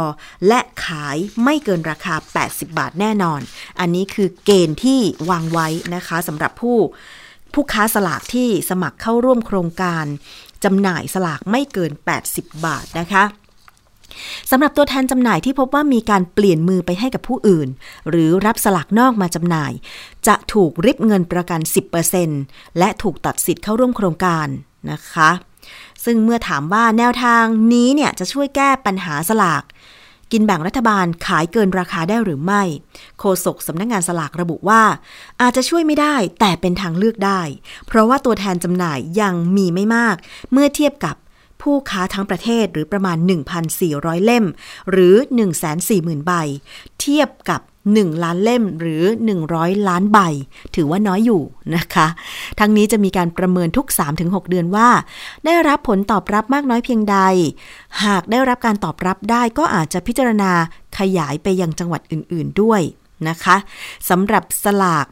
[0.48, 2.14] และขายไม่เกินราคา
[2.46, 3.40] 80 บาทแน่นอน
[3.81, 6.79] อันนี้คือเกณฑ์ที่วางไว้นะคะสำหรับผู้
[7.55, 10.05] ผู้ค้าสลากที่สมัครเข้าร่วมโครงการ
[10.64, 11.92] จำหน่ายสลากไม่เกิน
[12.29, 13.25] 80 บาทนะคะ
[14.51, 17.68] สำหรับตัวแทนจำหน่ายที่พบว่ามีการเปลี่ยนมือไปให้กับผู้อื่น
[18.09, 19.72] หรือรับสลากนอกมาจำหน่าย
[20.27, 21.61] จะถูกริบเงินประกัน
[22.18, 24.46] 10%และถูกตัดสิทธิ์เข้าร่วมโครงการ
[24.90, 25.31] นะคะ
[26.05, 29.64] ซึ่งเมื่อถามว่าแนวทางนี้เนี่ยจะช่วยแก้ปัญหาสลาก
[30.33, 32.62] กินแบ่งรัฐบาลขายเกินราคาได้หรือไม่
[33.18, 34.83] โฆษกสำนักงงานสลากระบุว่า
[35.40, 37.40] อาจจะช่วยไม่ได้แต่เป็นทางเลือกได้
[37.87, 40.16] เพราะว่าตัวแทนจำหน่ายยังมีไม่มาก
[40.53, 41.16] เมื่อเทียบกับ
[41.62, 43.16] ผู้ค้าทั้งประเทศหรือประมาณ
[43.72, 44.44] 1,400 เล่ม
[44.90, 45.14] หรือ
[45.72, 46.33] 140,000 ใบ
[47.01, 47.61] เทียบกับ
[47.92, 49.05] 1 ล้านเล่มหรือ
[49.44, 50.18] 100 ล้านใบ
[50.75, 51.42] ถือว่าน้อยอยู่
[51.77, 52.07] นะคะ
[52.59, 53.87] ทั้งนี้จะมีการประเมินทุก
[54.18, 54.88] 3-6 เดือนว่า
[55.44, 57.18] ได้รับผลตอบรับมากน้อยเพียงใด
[58.05, 60.53] หากได้รับการตอบรับได้ก็อาจจะพิจารณา
[60.98, 62.81] ขยายไปยังจังหวัดอื่น ๆด้วย
[63.29, 63.57] นะคะ
[64.09, 65.07] สำหรับสลาก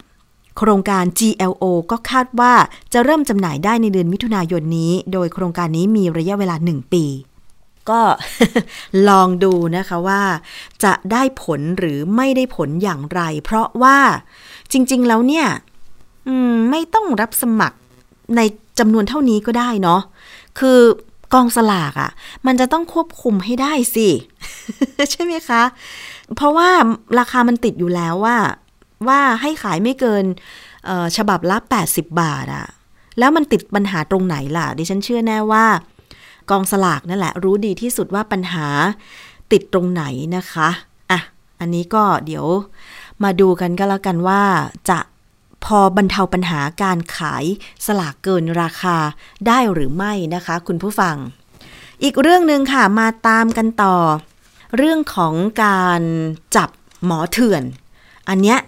[0.63, 2.55] โครงการ GLO ก็คาดว่า
[2.93, 7.05] จะเริ่มจำหน่ายได้ในเดือนมิถุนายนนี้ โดยโครงการนี้มีระยะเวลา 1 ปี
[7.91, 8.01] ก็
[9.09, 10.23] ลองดูนะคะว่า
[10.85, 13.99] จะได้ผลหรือไม่ได้ผลอย่างไร เพราะว่า
[14.73, 15.47] จริง ๆ แล้วเนี่ย
[16.71, 17.79] ไม่ต้องรับสมัคร
[18.37, 18.41] ใน
[18.79, 20.01] จำนวนเท่านี้ก็ได้เนาะ
[20.59, 20.79] คือ
[21.35, 22.11] กองสลากอะ่ะ
[22.47, 24.09] มันจะต้องควบคุมให้ได้สิ
[25.11, 25.63] ใช่ไหมคะ
[26.37, 26.69] เพราะว่า
[27.19, 28.37] ราคามันติดอยู่แล้วว่า
[29.09, 30.25] ว่าให้ขายไม่เกิน
[31.17, 31.57] ฉบับละ
[31.89, 32.67] 80 บาทอะ
[33.19, 35.67] แล้วมันติดปัญหาตรงไหนล่ะ ดิฉันเชื่อแน่ว่า
[36.51, 38.67] กองสลากนั่นแหละ รู้ดีที่สุดว่าปัญหา
[39.53, 40.05] ติดตรงไหน
[40.37, 40.69] นะคะ
[41.11, 41.21] อะ
[41.61, 42.47] อันนี้ก็เดี๋ยว
[43.23, 44.43] มาดูกันก็แล้วกันว่า
[44.91, 44.99] จะ
[45.65, 47.45] พอบรรเทาปัญหาการขาย
[47.87, 48.97] สลากเกินราคา
[49.47, 51.17] ได้หรือไม่นะคะ คุณผู้ฟัง
[52.03, 53.97] อีกเรื่องหนึ่งค่ะมาตามกันต่อ
[54.77, 55.35] เรื่องของ
[55.65, 56.03] การ
[56.57, 56.71] จับ
[57.05, 57.63] หมอเถื่อน
[58.29, 58.59] อันเนี้ย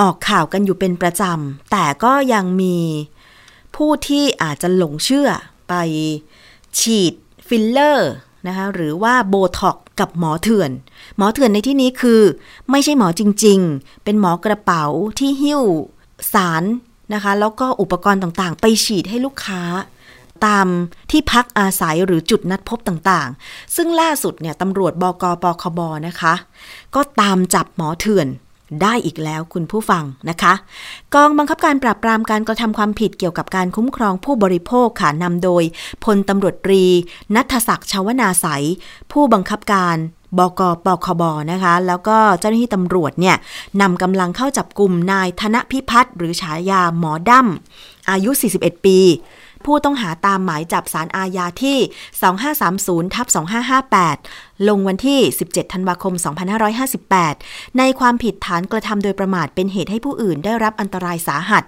[0.00, 2.76] ออกข่าวกันอยู่เป็นประจำ แต่ก็ยังมี
[3.76, 5.28] ผู้ที่อาจจะหลงเชื่อ
[5.68, 5.74] ไป
[6.78, 7.12] ฉีด
[7.48, 8.12] ฟิลเลอร์
[8.46, 10.70] นะคะหรือว่าโบท็อกกับหมอเถื่อน
[11.16, 12.22] หมอเถื่อนในที่นี้คือ
[12.70, 14.84] ไม่ใช่หมอจริง ๆ เป็นหมอกระเป๋า
[15.18, 15.62] ที่หิ้ว
[16.32, 16.64] สาร
[17.14, 19.62] นะคะ แล้วก็อุปกรณ์ต่างๆ ไปฉีดให้ลูกค้า
[20.46, 20.66] ตาม
[21.10, 26.34] ที่พักอาศัยหรือจุดนัดพบต่างๆ ซึ่งล่าสุดเนี่ยตำรวจบกปคบนะคะ
[26.94, 28.28] ก็ตามจับหมอเถื่อน
[28.82, 30.54] ได้อีกแล้วคุณผู้ฟังนะคะ
[31.14, 35.62] กองบังคับการปราบปรามการกระทำความผิดเกี่ยวกับการคุ้มครองผู้บริโภคค่ะนำโดย
[36.04, 36.84] พลตำรวจตรี
[37.34, 38.64] นัทศักดิ์ชาวนาใสย
[39.12, 39.96] ผู้บังคับการ
[40.38, 43.36] บกปคบนะคะ แล้วก็เจ้าหน้าที่ตำรวจเนี่ย
[43.80, 47.48] นำกำลังเข้าจับกลุ่มนายธนพิพัฒน์หรือฉายาหมอดั้ม
[48.10, 48.98] อายุ 41 ปี
[49.66, 51.78] ผู้ต้องหาตามหมายจับสารอาญาที่
[52.46, 53.26] 2530ทับ
[53.96, 56.14] 2558 ลงวันที่ 17 ธันวาคม
[56.96, 61.64] 2558 ในความผิดฐานกระทำโดยประมาทเป็นเหตุให้ผู้อื่นได้รับอันตรายสาหัส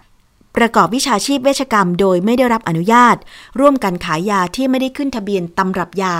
[0.56, 3.16] ประกอบวิชาชีพเวชกรรมโดยไม่ได้รับอนุญาต
[3.60, 6.16] ร่วมกันขายยาที่ไม่ได้ขึ้นทะเบียนตำรับยา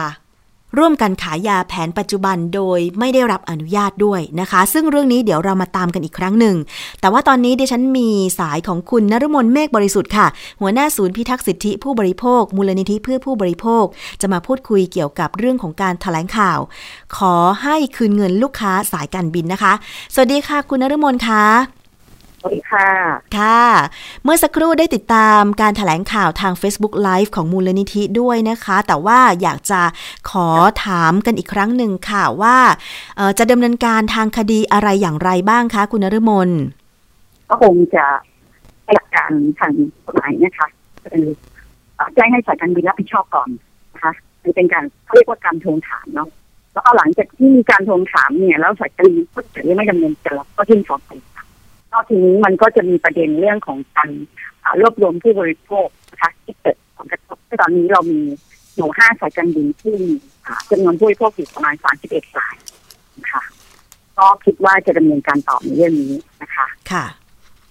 [0.79, 6.57] ร่วมกันขายยาแผนปัจจุบันโดยไม่ได้รับอนุญาตด้วยนะคะ ซึ่งเรื่องนี้เดี๋ยวเรามาตามกันอีกครั้งหนึ่ง
[7.01, 8.09] แต่ว่าตอนนี้ดิฉันมี
[8.39, 10.27] สายของคุณนฤมลเมฆบริสุทธิ์ค่ะ
[10.61, 13.85] หัวหน้าศูนย์พิทักษ์สิทธิผู้บริโภค มูลนิธิเพื่อผู้บริโภค
[14.21, 16.59] จะมาพูดคุยเกี่ยวกับเรื่องของการแถลงข่าว
[17.17, 19.73] ขอให้คืนเงินลูกค้าสายการบินนะคะ
[20.15, 21.84] สวัสดีค่ะ คุณนฤมลคะ
[22.45, 22.89] วัสดีค่ะ
[23.39, 23.65] ค่ะ
[24.25, 29.81] เมื่อสักครู่ได้ติดตามการถแถลงข่าวทาง Facebook Live ของมูลนิธิด้วยนะคะ แต่ว่าอยากจะ
[30.31, 30.49] ขอ
[30.85, 32.57] ถามกันอีกครั้งหนึ่งค่ะว่า
[33.39, 36.51] จะดำเนินการทางคดีอะไรอย่างไรบ้างคะ คุณนฤมล
[37.49, 38.07] ก็คงจะ
[38.95, 39.73] หลักการทาง
[40.07, 40.69] กฎหมายนะคะ
[41.13, 41.27] คือ
[41.97, 43.49] เอ่อแจ้งให้สายการบินรับผิดชอบก่อน
[43.95, 46.29] นะคะคือเป็นการเขาเรียกว่าการทวงถามเนาะ
[46.73, 51.11] แล้วก็หลังจากที่มีการทวงถามเนี่ย แล้วสายการบินก็จะไม่ดำเนินการก็ยื่นฟ้องไป
[51.95, 54.11] นอกทีนี้มันก็จะมีประเด็นเรื่องของการ
[54.65, 58.21] อ่ารวบรวมผู้บริโภคนะคะที่เกิดผลกระทบซึ่งตอนนี้เรามี
[58.77, 60.11] อยู่ห้าสายการบินที่มี
[60.47, 62.57] อ่าจำนวนผู้บริโภคอยู่ประมาณสามสิบเอ็ดราย
[63.21, 63.43] นะคะ
[64.19, 67.05] ก็คิดว่าจะดำเนินการต่อในเรื่องนี้นะคะ ค่ะ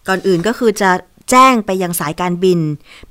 [0.08, 0.92] ก่อนอื่นก็คือจะ
[1.32, 2.60] แจ้งไปยังสายการบิน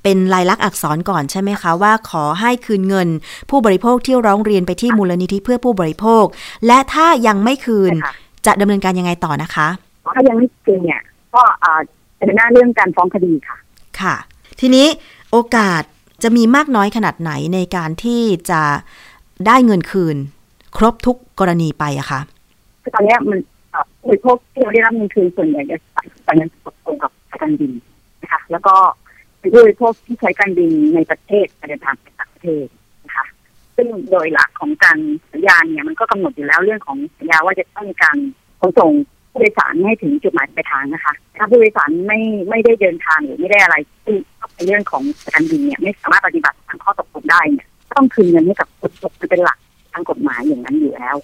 [0.02, 3.08] เป็นลายลักษณ์อักษรก่อนใช่ไหมคะ ว่าขอให้คืนเงิน
[3.50, 6.24] ผู้บริโภคที่ร้องเรียนไปที่มูลนิธิเพื่อผู้บริโภค
[6.66, 8.14] และถ้ายังไม่คืนใช่ค่ะ
[8.46, 9.68] จะดำเนินการยังไงต่อนะคะ
[10.14, 11.02] ถ้ายังไม่จริงเนี่ย
[11.34, 11.80] ก็อ่า
[12.18, 13.56] จะเดินหน้าเรื่องการฟ้องคดีค่ะ
[14.00, 14.14] ค่ะ
[14.60, 14.86] ทีนี้
[15.30, 15.82] โอกาส
[16.22, 18.62] จะมีมากน้อยขนาดไหนในการที่จะ
[19.46, 20.16] ได้เงินคืน
[20.76, 22.20] ครบทุกกรณีไปอะคะ
[22.82, 23.38] คือตอนเนี้ยมัน
[23.70, 25.78] เอ่อผู้บริโภคที่เราได้รับเงินคืนส่วนใหญ่จะ
[26.26, 27.72] จ่ายเงินสดตรงกับสายการบิน
[28.22, 28.74] นะคะ แล้วก็
[29.38, 32.66] เป็นผู้บริโภคที่ใช้การบินในประเทศการเดินทางไปต่างประเทศ
[33.04, 33.26] นะคะ
[33.76, 34.98] ซึ่งโดยหลักของการ
[35.32, 38.16] สัญญาเนี่ยมันก็กำหนดอยู่แล้วเรื่องของสัญญาว่าจะต้องมีการ
[38.60, 38.92] ขนส่ง
[39.32, 44.16] ผู้โดยสารให้ถึงจุดหมายปลายทางนะคะ ถ้าผู้โดยสารไม่ไม่ได้เดินทางหรือไม่ได้อะไรซึ่ง
[44.54, 45.02] ในเรื่องของ
[45.34, 47.66] การบินเนี่ยไม่สามารถปฏิบัติตามข้อตกลงได้เนี่ย
[47.96, 49.58] ต้องคืนเงินให้กับผู้โภคมันเป็นหลัก
[49.92, 51.16] ทางกฎหมายอย่างนั้นอยู่แล้ว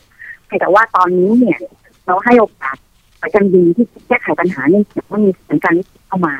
[0.61, 1.59] แต่ว่าตอนนี้เนี่ย
[2.07, 2.77] เราให้โอกาส
[3.21, 6.35] สายการบินที่แก้ไขปัญหาเนื่องจากว่ามีสถานการณ์นี้เข้ามา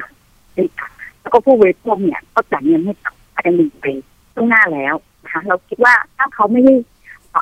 [1.21, 3.87] แล้วก็ผู้บริโภคเนี่ยก็จ่ายเงินให้กับสายการบินไป
[4.35, 6.75] ล่วงหน้าแล้วนะคะเราคิดว่าถ้าเขาไม่ได้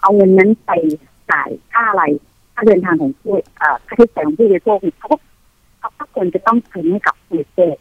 [0.03, 0.73] เอาเงินนั้นไป
[1.31, 2.05] จ่ายค่าอะไร
[2.57, 5.17] ค่าเดินทางของผู้เอ่อค่าใช้จ่ายของผู้บริโภคเนี่ยเขาก็
[5.79, 7.77] เขาก็ควรจะต้องคืนให้กับผู้บริโภค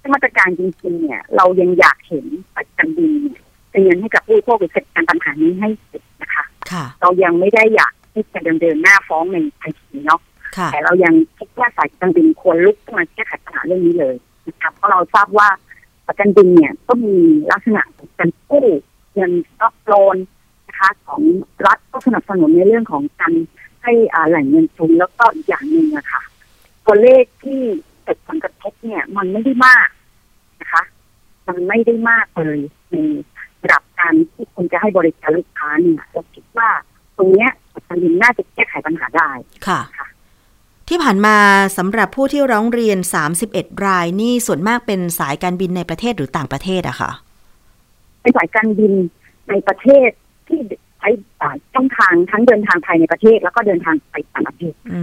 [0.00, 10.20] ซึ่งมาตรการจริงๆเนี่ย เรายังอยากเห็นสายการบินเนี่ยเป็นเงินให้กับผู้บริโภคหรือจัดการปัญหานี้ให้เสร็จนะคะค่ะเรายังไม่ได้อยากที่จะเดินเดินหน้าฟ้องในทันทีเนาะ
[10.56, 14.14] ค่ะแต่เรายังคิดว่าสายการบินควรลุกขึ้นมาแก้ไขปัญหาเรื่องนี้เลย
[14.48, 15.48] นะครับเพราะเราทราบว่า
[16.06, 17.16] สายการบินเนี่ยก็มี
[17.52, 18.66] ลักษณะของการกู้
[19.14, 20.16] เงินซับโลน
[20.68, 21.22] นะคะ ของ
[21.66, 23.34] รัฐก็สนับสนุนในเรื่องของการ
[23.84, 26.22] ให้อ่าแหล่งเงินทุนแล้วก็อีกอย่างหนึ่งอะค่ะ
[26.86, 27.60] ตัวเลขที่
[28.02, 29.88] เกิดผลกระทบเนี่ย มันไม่ได้มาก
[30.60, 30.82] นะคะ
[31.48, 32.58] มันไม่ได้มากเลย
[32.90, 32.96] ใน
[33.62, 36.70] ระดับการที่คุณจะให้บริการลูกค้าเนี่ยเราคิดว่า
[37.16, 39.30] ตรงเนี้ยสายการบินน่าจะแก้ไขปัญหาได้
[39.66, 40.08] ค่ะค่ะ
[40.88, 41.36] ที่ผ่านมา
[41.78, 42.98] สำหรับผู้ที่ร้องเรียน
[43.42, 47.10] 31 รายนี่ส่วนมากเป็นสายการบินในประเทศหรือต่างประเทศอะค่ะ
[48.20, 48.92] เป็นสายการบิน
[49.48, 50.10] ในประเทศ
[50.48, 55.02] ที่ใช้อ่าช่องทางทั้งเดินทางภายในประเทศ แล้วก็เดินทางไปต่างประเทศ อื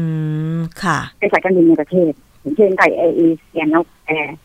[0.57, 2.11] ม ค่ะเป็นสายการบินในประเทศ
[2.41, 4.35] อย่างเช่นไทยแอร์เอเชียนกแอร์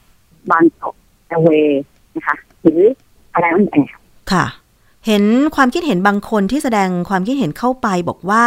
[0.50, 0.94] บางกอก
[1.26, 1.82] แอร์เวย์
[2.16, 2.80] นะคะ หรือ
[3.32, 3.90] อะไรนั่นแอร์
[4.32, 4.46] ค่ะ
[5.06, 5.24] เห็น
[5.56, 8.44] ความคิดเห็นบางคนที่แสดงความคิดเห็นเข้าไปบอกว่า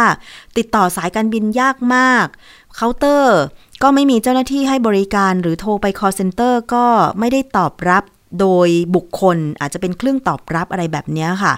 [0.56, 2.26] ติดต่อสายการบินยากมาก
[2.74, 3.38] เคาน์เตอร์
[3.82, 6.86] ก็ไม่มีเจ้าหน้าที่ให้บริการหรือโทรไป call center ก็
[7.18, 8.04] ไม่ได้ตอบรับ
[8.40, 11.54] โดยบุคคลอาจจะเป็นเครื่องตอบรับอะไรแบบนี้ค่ะ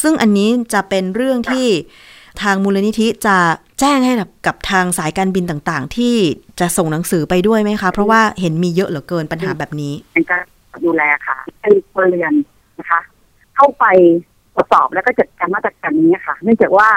[0.00, 1.68] ซึ่งอันนี้จะเป็นเรื่องที่
[2.42, 3.36] ทางมูลนิธิจะ
[3.80, 4.12] แจ้งให้
[4.46, 6.14] กับทางสายการบินต่างๆ ที่
[6.60, 10.42] จะส่งหนังสือไปด้วยไหมคะ เพราะว่าเห็นมีเยอะเหลือเกินปัญหาแบบนี้เป็นการ
[10.84, 12.32] ดูแลค่ะให้ครัวเรือน
[12.78, 13.00] นะคะ
[13.56, 13.84] เข้าไป
[14.54, 16.88] ตรวจสอบแล้วก็จัดการมาตรการนี้ค่ะ เนื่องจากว่า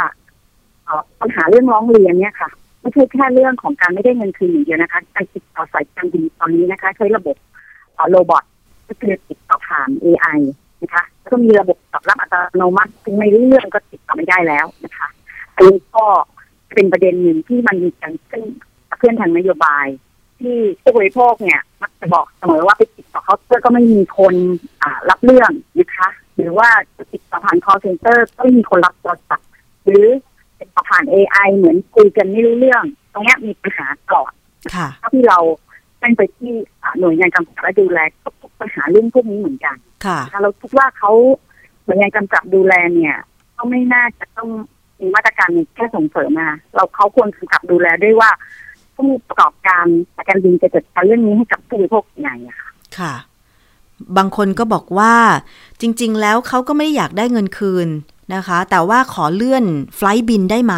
[0.86, 2.49] เอ่อปัญหาเรื่องร้องเรียนเนี่ยค่ะ
[2.82, 7.36] ไม่ใช่แค่เรื่องของการไม่ได้เงินคืนอย่างเดียวนะคะการติดต่อสายการบินตอนนี้นะคะ ใช้ระบบ
[8.10, 8.43] โรบอท
[8.88, 10.39] ก็คือติดต่อผ่าน AI
[10.82, 15.08] นะคะแล้วก็มีระบบตอบรับอัตโนมัติถึงไม่รู้เรื่องก็ติดต่อไม่ได้แล้วนะคะ
[15.56, 16.06] อันนี้ก็
[16.76, 18.43] เป็นประเด็นหนึ่งที่มันมีการขึ้น
[18.97, 19.88] เพื่อนทางนโยบาย
[20.39, 24.34] ที่ผู้บริโภคเนี่ยมักจะบอกเสมอว่าไปติดต่อเคาน์เตอร์ก็ไม่มีคน
[24.82, 29.47] อ่ารับเรื่องนะคะหรือว่าจะติดต่อผ่าน call center ก็ไม่มีคนรับโทรศัพท์
[29.86, 30.08] หรือ
[30.60, 34.32] ติดต่อผ่าน AI เหมือนคุยกันไม่รู้เรื่อง ตรงเนี้ยมีปัญหาตลอด
[34.76, 35.39] ค่ะถ้าที่เรา
[36.00, 41.12] แจ้งไปที่อ่าหน่วยงานกำกับและดูแลก็พบ ปัญหาเรื่องพวกนี้เหมือนกัน ค่ะนะคะเราคิดว่าเขา
[41.86, 43.15] หน่วยงานกำกับดูแลเนี่ย
[43.58, 44.50] ก็ไม่น่าจะต้อง
[45.00, 48.30] มีมาตรการแค่ส่งเสริมมา เราเขาควรกำกับดูแลด้วยว่า
[48.96, 53.13] ผู้ประกอบการสายการบินจะจัดการเรื่องนี้ให้กับผู้บริโภคยังไงอะค่ะค่ะ
[54.17, 55.13] บางคนก็บอกว่า
[55.82, 57.89] จริง ๆ แล้วเขาก็ไม่ได้อยากได้เงินคืน
[58.36, 59.63] นะคะ แต่ว่าขอเลื่อน
[59.95, 60.76] flight บินได้ไหม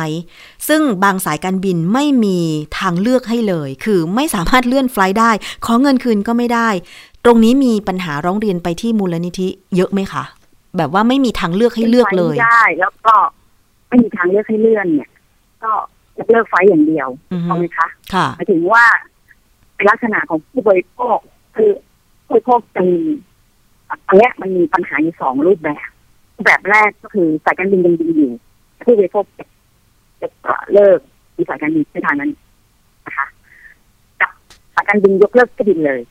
[0.68, 2.40] ซึ่งบางสายการบินไม่มี
[2.80, 5.32] ทางเลือกให้เลย คือไม่สามารถเลื่อน flight ได้
[5.66, 6.70] ขอเงินคืนก็ไม่ได้
[7.26, 10.24] ตรงนี้มีปัญหาร้องเรียนไปที่มูลนิธิเยอะไหมคะ
[10.78, 13.16] แบบว่าไม่มีทางเลือกให้เลือกเลยไม่ได้แล้วก็
[13.88, 15.10] ไม่มีทางเลือกให้เลื่อนเนี่ย
[15.64, 15.72] ก็
[16.20, 18.84] ยกเลิก flight อย่างเดียวอือฮึถูกไหมคะค่ะหมายถึงว่า
[19.76, 21.18] เป็นลักษณะของผู้บริโภค
[21.56, 21.72] คือ
[22.26, 23.00] ผู้บริโภคจะมี
[24.08, 25.88] อันเนี้ยมันมีปัญหาอยู่สองรูปแบบ
[26.36, 28.32] รูปแบบแรกก็คือสายการบินยังดีอยู่
[28.86, 29.46] ผู้บริโภคจะ
[30.22, 30.30] จะ
[30.74, 31.00] เลิก
[31.38, 32.32] มีสายการบินเส้นทางนั้น
[33.06, 33.26] นะคะ
[34.22, 34.32] กับ
[34.76, 36.02] สายการบินยกเลิกก็บินเลย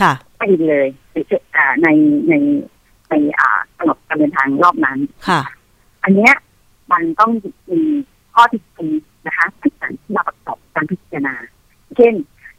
[0.00, 1.16] ค่ะก็บินเลยใน
[1.56, 1.88] อ่าใน
[2.28, 2.34] ใน
[3.08, 5.40] ในอ่ากำหนดการเดินทางรอบนั้นค่ะ
[6.04, 6.32] อันเนี้ย
[6.92, 7.30] มันต้อง
[7.70, 7.80] มี
[8.34, 8.90] ข้อที่จริง
[9.26, 11.34] นะคะที่การที่มาประกอบการพิจารณา
[11.96, 12.14] เช่น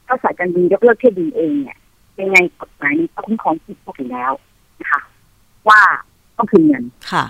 [0.06, 1.78] ถ้าสายการบินยกเลิกเที่ยวบินเองเนี่ย
[2.20, 4.32] ยังไงกฎหมายนี้ก็คุ้มครองผู้บริโภคอยู่แล้ว
[4.82, 5.02] นะคะ
[5.70, 5.82] ว่า
[6.38, 7.26] ต้องคืนเงินค่ะ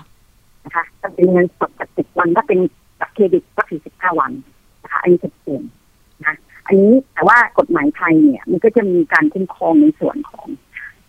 [0.65, 2.59] นะคะถ้าเป็นเงินสดจากสิบวันถ้าเป็น
[2.99, 4.31] บัตรเครดิตก็คือสิบห้าวัน
[4.83, 5.61] นะคะอันนี้ชัดเจน
[6.25, 6.35] นะ
[6.67, 10.47] อันนี้แต่ว่ากฎหมายไทยเนี่ย มันก็จะมีการคุ้มครองในส่วนของ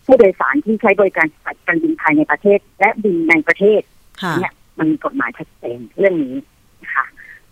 [0.05, 3.81] ผู้โดยสารที่ใช้บริการสายการบินภายในประเทศ และบินในประเทศ
[4.21, 6.35] ค่ะเนี่ยมันมีกฎหมายชัดเจนเรื่องนี้
[6.83, 7.05] นะคะ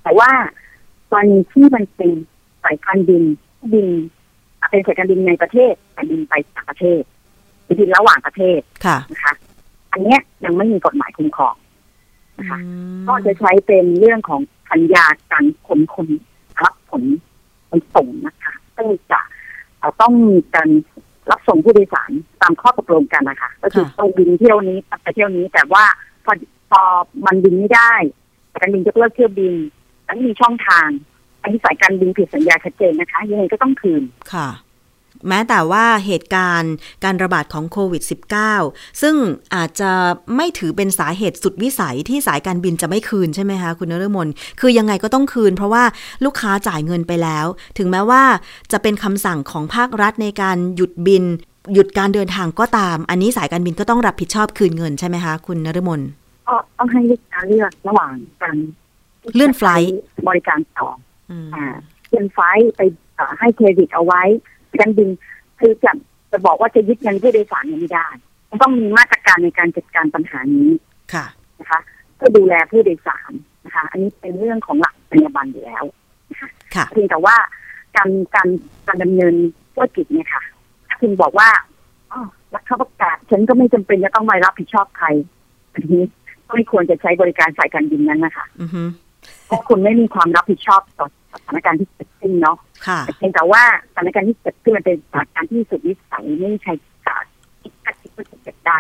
[0.04, 0.30] แต่ว่า
[1.12, 2.12] กรณีที่มันเป็น
[2.64, 3.24] สายการบิน
[3.58, 3.88] ที่บิน
[4.60, 7.02] อะเป็นสายการบินในประเทศแต่บินไปต่างประเทศ
[7.64, 9.34] หรือบินระหว่างประเทศค่ะนะคะ
[9.92, 11.56] อันเนี้ยยังไม่มีกฎหมายคุ้มครอง
[12.40, 12.70] นะคะอื
[13.02, 16.08] มก็จะใช้เป็นเรื่องของสัญญาการขนคน
[16.64, 17.04] รับผล
[17.74, 19.20] ขนส่งนะคะซึ่งจะ
[19.80, 20.70] เอ่อต้องมีการ
[21.32, 25.84] รับส่งผู้โดยสารตามข้อตกลงกันนะคะ ก็คือต้องบินเที่ยวนี้ไปเที่ยวนี้ แต่ว่า
[26.26, 26.34] พอ
[26.72, 26.82] พอ
[27.26, 27.94] มันบินไม่ได้
[28.52, 29.54] สายการบินยกเลิกเที่ยวบิน
[30.06, 30.88] แล้วมีช่องทาง
[31.42, 34.48] อันนี้สายการบินผิดสัญญาชัดเจนนะคะยังไงก็ต้องคืนค่ะ
[35.28, 38.04] แม้แต่ว่าเหตุการณ์การระบาดของโควิด
[38.52, 39.16] -19 ซึ่ง
[39.56, 39.92] อาจจะ
[40.36, 44.28] ไม่ถือเป็นสาเหตุสุดวิสัยที่สายการบินจะไม่คืนใช่ไหมคะคุณนฤมล
[44.60, 45.84] คือยังไงก็ต้องคืน เพราะว่า
[46.26, 47.46] ลูกค้าจ่ายเงินไปแล้ว
[47.78, 48.24] ถึงแม้ว่า
[48.72, 51.24] จะเป็นคำสั่งของภาครัฐในการหยุดบิน
[51.74, 56.02] หยุดการเดินทางก็ตาม อันนี้สายการบินก็ต้องรับผิดชอบคืนเงินใช่ไหมคะคุณนฤมล
[56.48, 58.56] ก็ต้องให้ลูกค้าเลือกระหว่างการ
[59.22, 59.96] ที่จะเลื่อนไฟลท์
[60.30, 60.88] บริการต่อ
[61.32, 61.66] อืมอ่า
[62.10, 62.82] เลื่อนไฟลท์ไป
[63.16, 64.24] เอ่อให้เครดิตเอาไว้
[64.82, 65.10] การบิน
[65.60, 65.92] คือจะ
[66.32, 68.08] จะบอกว่าจะยึดเงินผู้โดยสารเนี่ยไม่ได้
[68.50, 70.70] มันต้องมีมาตรการในการจัดการปัญหานี้
[71.14, 71.26] ค่ะ
[71.60, 71.80] นะคะ
[72.16, 73.32] เพื่อดูแลผู้โดยสาร
[73.66, 75.84] นะคะ อันนี้เป็นเรื่องของหลักจรรยาบรรณอยู่แล้ว
[76.76, 77.36] ค่ะเพียงแต่ว่า
[77.96, 78.48] การการ
[78.88, 79.36] การดำเนิน
[79.74, 80.44] ธุรกิจเนี่ยค่ะ
[80.88, 81.50] ถ้าคุณบอกว่า
[82.12, 82.22] อ๋อ
[82.56, 85.08] รัฐประกาศฉันก็ไม่จำเป็นจะต้องไปรับผิดชอบใคร
[85.74, 86.04] อันนี้
[86.48, 88.84] ก็ไม่ควรจะใช้บริการสายการบินนั้นนะคะอือฮึ
[89.48, 96.74] เพราะคุณไม่มีความรับผิดชอบต่อ สถานการณ์ที่เกิดขึ้นเนาะค่ะเพียงแต่ว่าสถานการณ์ที่เกิดขึ้นมันเป็นสถานการณ์ที่สุดวิสัยไม่ใช่
[97.08, 97.26] การ
[97.62, 98.78] คิดคิดว่าจะเกิดได้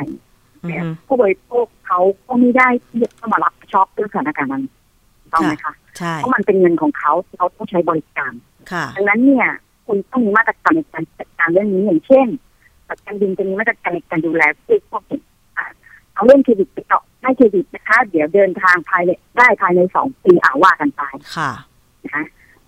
[0.63, 4.63] อือฮึผู้บริโภคเขาก็ไม่ได้ที่จะต้องมารับผิดชอบเรื่องสถานการณ์นั้น
[5.21, 8.33] ถูกต้องไหมคะใช่เพราะมันเป็นเงินของเขาที่เขาต้องใช้บริการ
[8.71, 9.47] ค่ะดังนั้นเนี่ย
[9.85, 12.27] คุณต้องมีมาตรการในการจัดการเรื่องนี้อย่างเช่น
[12.87, 15.03] สายการบินจะมีมาตรการในการดูแลผู้พวก
[15.57, 15.65] อะ
[16.13, 21.01] เอาเรื่องเครดิตไปต่อให้เครดิตนะคะ เดี๋ยวเดินทางภายในได้ภายในสองปีอ่าว่ากันไป
[21.35, 21.51] ค่ะ
[22.03, 22.23] นะคะ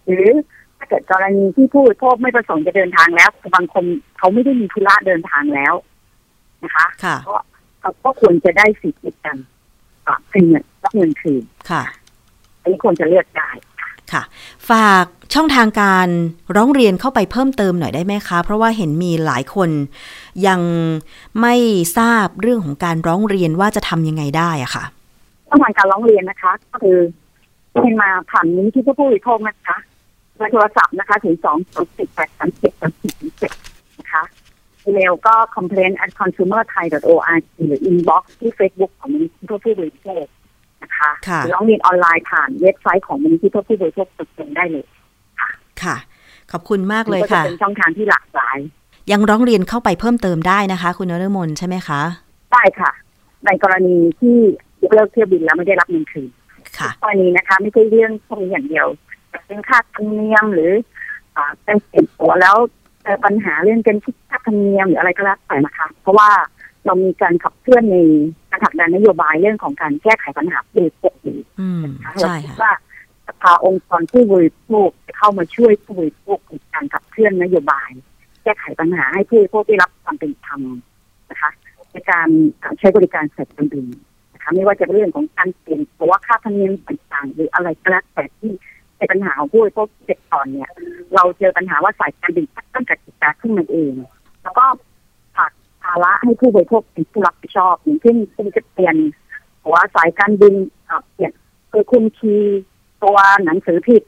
[0.07, 0.29] หรือ
[0.77, 3.83] ถ้าเกิดกรณีที่ผู้บริโภคไม่ประสงค์จะเดินทางแล้วบางคน
[4.17, 5.73] เขาไม่ได้มีธุระเดินทางแล้ว
[6.63, 7.35] นะคะค่ะก็
[7.79, 9.37] เขาก็ควรจะได้สิทธิ์ในการ
[10.07, 11.83] อ่าเป็นเงินรับเงินคืนค่ะ
[12.61, 13.49] อันนี้ควรจะเลือกได้
[14.13, 14.23] ค่ะ
[14.69, 16.07] ฝากช่องทางการ
[16.55, 19.69] ร้องเรียนเข้าไปเพิ่มเติมหน่อยได้ไหมคะ เพราะว่าเห็นมีหลายคน
[20.47, 20.61] ยัง
[21.41, 21.55] ไม่
[21.97, 24.83] ทราบเรื่องของการร้องเรียนว่าจะทำยังไงได้อะค่ะ
[25.47, 26.97] ช่องทางการร้องเรียนนะคะ ก็คือ
[27.83, 29.77] เป็นมาผ่านนี้ที่ผู้บริโภคนะคะ
[30.35, 33.51] เบอร์โทรศัพท์นะคะถึงสองสองสิบแปดสามสิบสามสิบเจ็ด
[33.99, 34.23] นะคะ
[34.83, 40.25] อีเมลก็ complain at consumer thai org หรือ inbox ที่ Facebook ของมูลนิธิเพื่อผู้บริโภค
[40.83, 44.85] นะคะค่ะหรือร้องเรียนออนไลน์ผ่านเว็บไซต์ของมูลนิธิเพื่อผู้บริโภคตรงได้เลย
[45.83, 45.95] ค่ะ
[46.51, 48.57] ขอบคุณมากเลยก็จะค่ะเป็นช่องทางที่หลากหลาย
[49.11, 52.01] ยังร้องเรียนเข้าไปเพิ่มเติมได้นะคะ คุณนฤมลใช่ไหมคะ
[52.53, 52.91] ได้ค่ะ
[53.45, 54.37] ในกรณีที่
[54.83, 56.29] ยกเลิกเที่ยวบินแล้วไม่ได้รับเงินคืน
[56.79, 59.04] ค่ะกรณีนะคะ ไม่ใช่เรื่องพวกนี้อย่างเดียวแต่
[59.47, 60.71] เป็นค่าธรรมเนียมหรือ
[61.35, 62.55] อ่าเป็นเปลี่ยนตัวแล้ว
[63.03, 66.29] เจอปัญหาเรื่องการคิดค่าธรรมเนียมหรืออะไรก็แล้วแต่นะคะ เพราะว่า
[66.85, 67.97] เรามีการขับเคลื่อนใน
[68.49, 72.73] การผลักดันนโยบายเรื่องของการแก้ไขปัญหาผู้บริโภคอยู่อืมนะคะใช่เราคิดค่ะว่า
[73.27, 77.89] สภาองค์กรผู้บริโภคจะเข้ามาช่วยผู้บริโภคในการขับเคลื่อนนโยบาย
[78.43, 80.61] แก้ไขปัญหาให้ผู้บริโภคได้รับความเป็นธรรม
[81.31, 81.51] นะคะ
[81.91, 82.27] ในการ
[82.79, 83.85] ใช้บริการสายการบิน
[84.33, 88.51] นะคะไม่ว่าจะเป็นเรื่องของการเปลี่ยนตัวค่าธรรมเนียมต่างๆ หรืออะไรก็แล้วแต่ที่
[88.97, 90.69] เป็นปัญหาของผู้บริโภคเจ็ดตอนเนี่ย
[91.15, 93.93] เราเจอปัญหาว่าสายการบินตั้งกติกาขึ้นมาเอง
[94.43, 94.65] แล้วก็
[95.35, 95.51] ผลัก
[95.83, 98.95] ภาระให้ผู้บริโภคเป็นผู้รับผิดชอบอย่างเช่นคุณจะเปลี่ยน
[99.63, 100.53] หัวสายการบิน
[100.85, 101.31] เอ่อเปลี่ยน
[101.71, 102.61] คือคุณคีย์
[103.03, 104.03] ตัวหนังสือผิด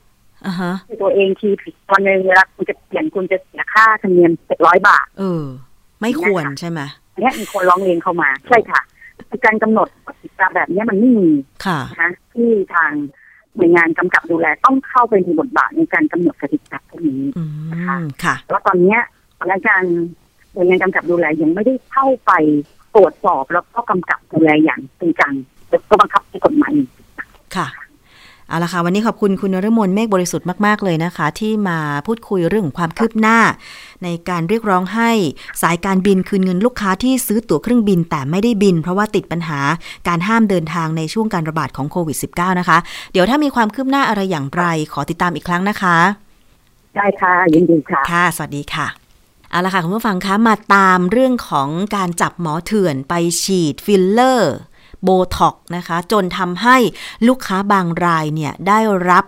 [0.45, 5.43] อ่าฮะคือตัวเองคีย์ผิดตัวหนึ่งเวลาคุณจะเปลี่ยนคุณจะเสียค่าธรรมเนียมเจ็ดร้อยบาท เออ
[6.01, 6.81] ไม่ควรใช่ไหม
[7.13, 8.81] อันเนี้ยมีคนร้องเรียนเข้ามา ใช่ค่ะ
[9.29, 11.29] คือการกำหนดกติกาแบบเนี้ยมันไม่มี
[11.65, 12.91] ค่ะนะคะที่ทาง
[13.57, 17.43] หน่วยงานกำกับดูแลต้องเข้าไปมีบทบาทในการกำหนดกติกาพวกนี้อื
[18.01, 18.99] มค่ะแล้วตอนเนี้ย
[19.41, 19.83] พนักงาน
[20.53, 22.31] หน่วยงานกำกับดูแลยังไม่ได้เข้าไป
[22.95, 25.33] ตรวจสอบแล้วก็กำกับดูแลอย่างจริงจัง
[25.69, 26.73] แต่ก็บังคับใช้กฎหมาย
[27.55, 27.67] ค่ะ
[28.49, 33.39] เอาละค่ะ วันนี้ขอบคุณคุณนฤมลเมฆบริสุทธิ์มาก ๆ เลยนะคะ ที่มาพูดคุยเรื่องของความคืบหน้า
[34.03, 35.11] ในการเรียกร้องให้
[35.61, 39.59] สายการบินคืนเงินลูกค้าที่ซื้อตั๋วเครื่องบินแต่ไม่ได้บิน เพราะว่าติดปัญหา
[40.07, 42.77] การห้ามเดินทางในช่วงการระบาดของโควิด -19 นะคะ
[43.11, 45.97] เดี๋ยวถ้ามีความคืบหน้าอะไรอย่างไร ขอติดตามอีกครั้งนะคะ
[46.95, 48.87] ได้ค่ะยินดีค่ะค่ะ สวัสดีค่ะ
[49.51, 54.55] เอาละค่ะคุณผู้ฟังคะมาตามเรื่องของการจับหมอเถื่อนไปฉีดฟิลเลอร์
[55.03, 56.77] โบท็อกนะคะ จนทำให้
[57.27, 58.79] ลูกค้าบางรายเนี่ยได้
[59.09, 59.25] รับ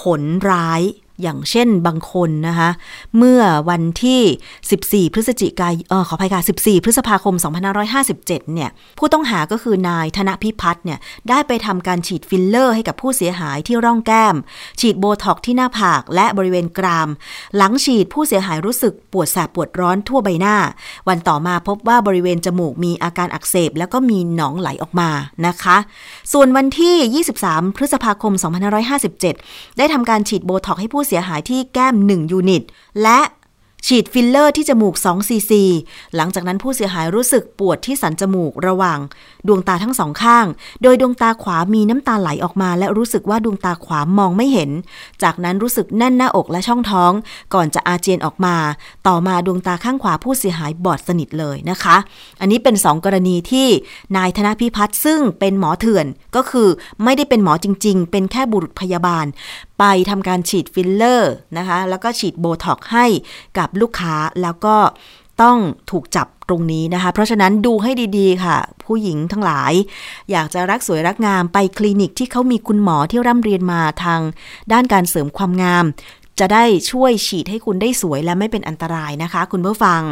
[0.00, 0.82] ผลร้าย
[1.22, 2.70] อย่างเช่นบางคนนะคะ
[3.16, 7.34] เมื่อวันที่ 14 พฤศจิกายนเออขออภัยค่ะ 14 พฤษภาคม
[7.94, 14.36] 2557 เนี่ยผู้ต้องหาก็คือนายธนพิพัฒน์เนี่ยได้ไปทำการฉีดฟิลเลอร์ให้กับผู้เสียหายที่ร่องแก้ม
[14.80, 17.08] ฉีดโบท็อกที่หน้าผากและบริเวณกราม
[17.56, 20.56] หลังฉีดผู้เสียหายรู้สึกปวดแสบปวดร้อนทั่วใบหน้า
[21.08, 25.10] วันต่อมาพบว่าบริเวณจมูกมีอาการอักเสบ แล้วก็มีหนองไหลออกมา
[25.46, 25.76] นะคะ
[26.32, 28.32] ส่วนวันที่ 23 พฤษภาคม
[29.06, 32.62] 2557 ได้ทำการฉีดโบท็อกให้ผู้เสียหายที่แก้ม 1 unit
[33.02, 33.20] และ
[33.86, 35.62] ฉีดฟิลเลอร์ที่จมูก2ซีซี
[36.16, 38.98] หลังจากนั้นผู้เสียหายรู้สึกปวดที่สันจมูกระหว่าง
[39.46, 40.46] ดวงตาทั้งสองข้าง
[40.82, 44.70] โดยดวงตาขวามีน้ำตาไหลออกมา และรู้สึกว่าดวงตาขวามองไม่เห็น
[45.22, 47.12] จากนั้นรู้สึกแน่นหน้าอกและช่องท้อง
[47.54, 48.56] ก่อนจะอาเจียนออกมา
[49.06, 51.96] ต่อมาดวงตาข้างขวาผู้เสียหายบอดสนิทเลยนะคะ
[52.40, 53.68] อันนี้เป็น 2 กรณีที่
[54.16, 56.68] นายธนพิพัฒน์ซึ่งเป็นหมอเถื่อนก็คือ
[57.04, 59.26] ไม่ได้เป็นหมอจริง ๆ เป็นแค่บุรุษพยาบาล
[59.78, 63.06] ไปทำการฉีดฟิลเลอร์นะคะ แล้วก็ฉีดโบท็อกให้
[63.58, 64.76] กับลูกค้าแล้วก็
[65.42, 65.58] ต้อง
[65.90, 69.72] ถูกจับตรงนี้นะคะ เพราะฉะนั้นดูให้ดีๆ ค่ะ ผู้หญิงทั้งหลาย
[70.30, 74.20] อยากจะรักสวยรักงามไปคลินิกที่เขามีคุณหมอที่ร่ำเรียนมาทาง
[74.72, 75.84] ด้านการเสริมความงาม
[76.40, 80.02] จะได้ช่วยฉีดให้คุณได้สวยและไม่เป็นอันตรายนะคะ คุณผู้ฟัง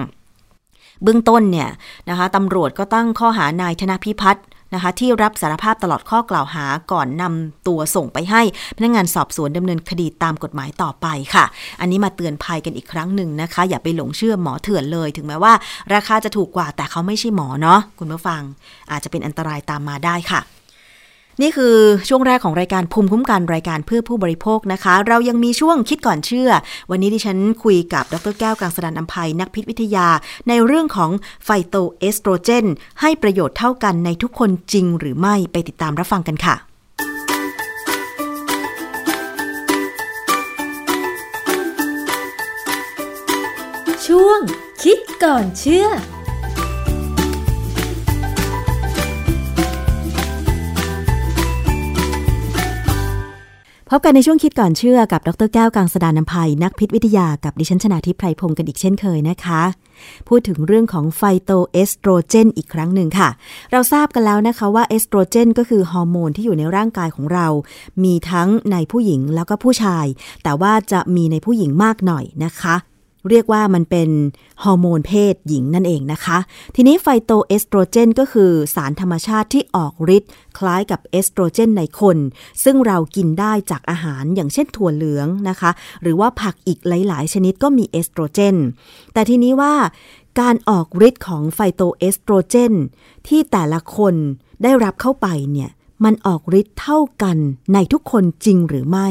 [1.02, 1.70] เบื้องต้นเนี่ย
[2.09, 8.42] นะคะตำรวจก็ตั้งข้อหานายธนพิพัฒน์ นะคะ ที่รับสารภาพตลอดข้อกล่าวหาก่อนนำตัวส่งไปให้
[8.76, 11.44] พนักงานสอบสวนดำเนินคดีตามกฎหมายต่อไปค่ะ
[11.81, 15.52] อันนี้มาเตือนภัยกันอีกครั้งหนึ่งนะคะ อย่าไปหลงเชื่อหมอเถื่อนเลย ถึงแม้ว่า
[15.94, 18.42] ราคาจะถูกกว่าแต่เขาไม่ใช่หมอเนาะคุณผู้ฟัง
[18.90, 20.40] อาจจะเป็นอันตรายตามมาได้ค่ะ
[21.42, 21.77] นี่คือ
[22.08, 26.50] ช่วงแรกของรายการภูมิคุ้มกันรายการเพื่อผู้บริโภคนะคะ เรายังมีช่วงคิดก่อนเชื่อ
[26.90, 30.08] วันนี้ดิฉันคุยกับดรแก้วกังสดานอัมภัยนักพิษวิทยา
[30.48, 31.10] ในเรื่องของ
[31.44, 32.67] ไฟโตเอสโตรเจน
[33.00, 36.54] ให้ประโยชน์เท่ากันในทุกคนจริงหรือไม่ไปติดตามรับฟังกันค่ะ
[44.06, 44.40] ช่วง
[44.83, 45.87] คิดก่อนเชื่อ
[53.90, 59.62] พบกันในช่วงคิดก่อนเชื่อกับดรแก้วกังสดานนภัย นักพิษวิทยากับดิฉันชนาทิพไพรพงศ์กันอีกเช่นเคยนะคะ
[60.28, 63.28] พูดถึงเรื่องของไฟโตเอสโตรเจนอีกครั้งหนึ่งค่ะ
[63.72, 67.46] เราทราบกันแล้วนะคะว่าเอสโตรเจนก็คือฮอร์โมนที่อยู่ในร่างกายของเรา
[68.04, 70.06] มีทั้งในผู้หญิงแล้วก็ผู้ชาย
[70.42, 72.74] แต่ว่าจะมีในผู้หญิงมากหน่อยนะคะ
[73.31, 74.10] เรียกว่ามันเป็น
[74.64, 76.38] ฮอร์โมนเพศหญิงนั่นเองนะคะ
[76.74, 82.18] ทีนี้ไฟโตเอสโตรเจนก็คือสารธรรมชาติที่ออกฤทธิ์คล้ายกับเอสโตรเจนในคน
[82.64, 85.70] ซึ่งเรากินได้จากอาหารอย่างเช่นถั่วเหลืองนะคะ
[86.02, 88.56] หรือว่าผักอีกหลาย ๆ ชนิดก็มีเอสโตรเจน
[89.12, 89.74] แต่ทีนี้ว่า
[90.40, 92.72] การออกฤทธิ์ของไฟโตเอสโตรเจน
[93.29, 94.14] ที่แต่ละคน
[94.62, 95.70] ได้รับเข้าไปเนี่ย
[96.05, 97.37] มันออกฤทธิ์เท่ากัน
[97.75, 99.09] ในทุกคนจริงหรือไม่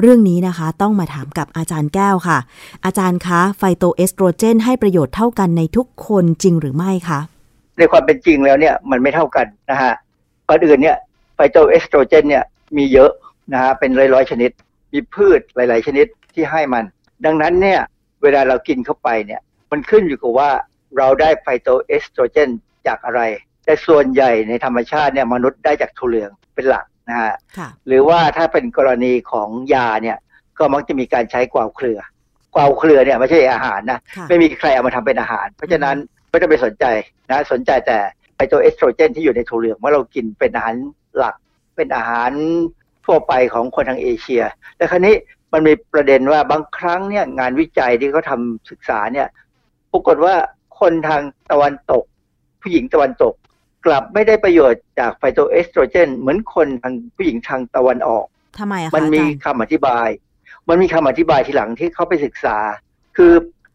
[0.00, 2.38] เรื่องนี้นะคะต้องมาถามกับอาจารย์แก้วค่ะ
[2.84, 7.20] อาจารย์คะไฟโตเอสโตรเจน ให้ประโยชน์เท่ากันในทุกคนจริงหรือไม่คะ
[7.78, 9.92] ในความเป็นจริงแล้วเนี่ยมันไม่เท่ากันนะฮะ
[10.48, 10.96] ก่อนอื่นเนี่ย
[11.34, 12.44] ไฟโตเอสโตรเจนเนี่ย
[12.76, 13.10] มีเยอะ
[13.52, 14.50] นะฮะเป็นร้อยๆชนิด
[14.92, 16.84] มีพืชหลาย ๆ ชนิดที่ให้มัน
[17.24, 17.80] ดังนั้นเนี่ย
[18.22, 20.50] เวลาเรากินเข้าไปเนี่ยมันขึ้นอยู่กับว่า
[20.96, 22.50] เราได้ไฟโตเอสโตรเจน
[22.86, 23.20] จากอะไร
[23.66, 27.34] แต่ส่วนใหญ่ในธรรมชาติเนี่ยมนุษย์ได้จากถั่วเหลืองเป็นหลักนะฮะ
[27.86, 30.18] หรือว่าถ้าเป็นกรณีของยาเนี่ย
[30.58, 31.98] ก็มักจะมีการใช้กวาวเครือ
[32.54, 35.96] กวาวเครือเนี่ยไม่ใช่อาหารนะไม่มีใครเอามาทำเป็นอาหาร เพราะฉะนั้น
[36.30, 36.84] ไม่ต้องไปสนใจ
[37.30, 37.98] นะสนใจแต่
[38.36, 40.74] ไอตัวเอสโตรเจนที่อยู่ในถั่วเหลืองว่าเรากินเป็นอาหาร
[41.16, 41.34] หลัก
[41.76, 42.30] เป็นอาหาร
[43.06, 44.42] ทั่วไปของคนทางเอเชีย
[44.76, 45.14] แต่ครั้นี้
[45.52, 48.40] มันมีประเด็นว่าบางครั้งเนี่ยงานวิจัยที่เขาทา
[48.70, 49.28] ศึกษาเนี่ย
[49.92, 50.34] ปรากฏว่า
[50.80, 52.04] คนทางตะวันตก
[52.62, 53.34] ผู้หญิงตะวันตก
[53.86, 58.26] กลับไม่ได้ประโยชน์จากไฟโตเอสโตรเจน เหมือนคนทางผู้หญิงทางตะวันออก
[58.58, 60.08] ทำไมอะมันมีคำอธิบาย
[60.68, 62.56] มันมีคำอธิบายทีหลังที่เขาไปศึกษา
[63.16, 63.32] คือ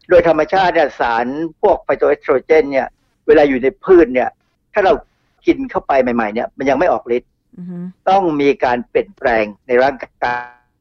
[0.08, 1.26] โดยธรรมชาติเนี่ยสาร
[1.62, 2.88] พวกไฟโตเอสโตรเจน เนี่ย
[3.26, 4.30] เวลาอยู่ในพืชเนี่ย
[4.72, 4.92] ถ้าเรา
[5.46, 7.30] กินเข้าไปใหม่ ๆ เนี่ย มันยังไม่ออกฤทธิ์
[8.08, 10.36] ต้องมีการเปลี่ยนแปลงในร่างกา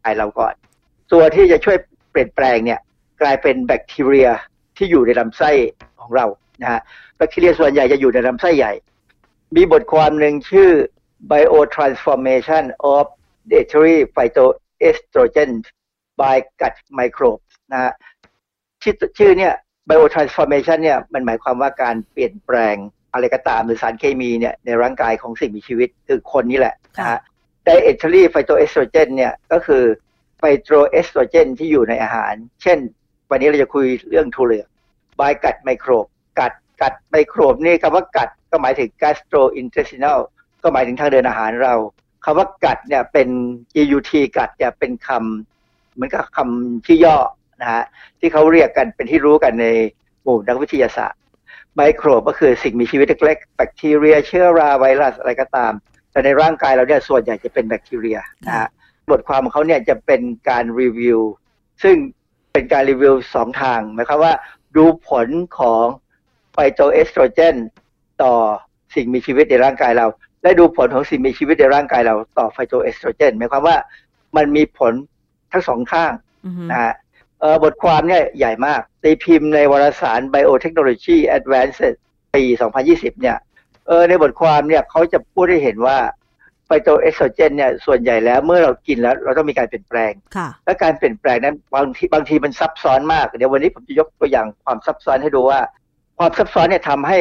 [0.09, 0.53] ยเราก่อน
[1.11, 1.77] ตัวที่จะช่วย
[2.11, 2.79] เปลี่ยนแปลงเนี่ย
[3.21, 4.29] กลายเป็นแบคทีเรีย
[4.77, 5.51] ที่อยู่ในลำไส้
[5.99, 6.25] ของเรา
[6.61, 6.81] นะฮะ
[7.17, 8.73] แบคทีเรียส่วนใหญ่จะอยู่ในลำไส้ใหญ่
[9.55, 10.71] มีบทความหนึ่งชื่อ
[11.31, 12.63] Biotransformation
[12.95, 13.05] of
[13.51, 15.51] Dietary Phytoestrogen
[16.19, 17.93] by Gut Microbes นะฮะ
[18.83, 19.53] ชื่อชื่อเนี่ย
[19.89, 22.75] Biotransformation เนี่ยมันหมายความว่าการเปลี่ยนแปลง
[23.13, 27.19] อะไรก็ตามหรือสารเคมีเนี่ยในร่างกายของสิ่งมีชีวิตคือคนนี่แหละนะฮะ
[27.67, 29.83] Dietary Phytoestrogen เนี่ยก็คือ
[30.37, 32.33] ไฟโตรเอสโตรเจนที่อยู่ในอาหาร
[32.63, 32.79] เช่น
[33.29, 34.67] วันนี้เราจะคุยเรื่องทูเหลือง
[35.19, 40.19] by gut microbe กัดกัดัดไมโครบนี่คำว่ากัดก็หมายถึง gastrointestinal
[40.63, 41.75] ก็หมายถึงทางเดินอาหารเรา
[42.25, 43.29] คำว่ากัดเนี่ยเป็น
[43.75, 47.17] GUT กัดเนี่ยเป็นคำเหมือนกับคำที่ย่อ
[47.61, 47.83] นะฮะ
[48.19, 49.67] ที่เขาเรียกกันเป็นที่รู้กันใน
[50.23, 51.19] หมู่นักวิทยาศาสตร์
[51.75, 55.73] ไมโครบก็คือสิ่งมีชีวิตเล็กๆ แบคทีเรีย เชื้อราไวรัสอะไรก็ตาม
[56.11, 58.17] แต่ในร่างกายเราเนี่ยส่วนใหญ่จะเป็นแบคทีเรีย
[58.47, 58.67] นะฮะ
[59.09, 61.19] บทความของเขาเนี่ยจะเป็นการรีวิว
[61.83, 61.95] ซึ่ง
[62.53, 64.33] เป็นการรีวิวสองทางหมายความว่า
[64.75, 65.27] ดูผล
[65.59, 65.85] ของ
[66.53, 67.55] ไฟโตเอสโตรเจน
[68.21, 68.33] ต่อ
[68.95, 70.07] สิ่งมีชีวิตในร่างกายเรา
[70.43, 73.77] และดูผลของสิ่งมีชีวิตในร่างกายเรา ต่อไฟโตเอสโตรเจนหมายความว่า
[74.37, 74.93] มันมีผล
[75.51, 76.11] ทั้งสองข้าง
[76.71, 76.93] นะฮะ
[77.63, 81.95] บทความเนี่ยใหญ่มากตีพิมพ์ในวารสาร Biotechnology Advances
[82.35, 82.43] ปี
[82.83, 83.37] 2020 เนี่ย
[83.87, 85.97] เออในบทความเนี่ยเขาจะพูดให้เห็นว่า
[86.65, 90.11] ไฟโตเอสโตรเจนเนี่ยส่วนใหญ่แล้วเมื่อเรากินแล้ว เราต้องมีการเปลี่ยนแปลง
[90.65, 95.59] และการเปลี่ยนแปลงนั้นบางทีบางทีมันซับซ้อนมาก เดี๋ยววันนี้ผมจะยกตัวอย่างความซับซ้อนให้ดูว่า
[96.23, 97.17] ความซับซ้อนเนี่ยทำให้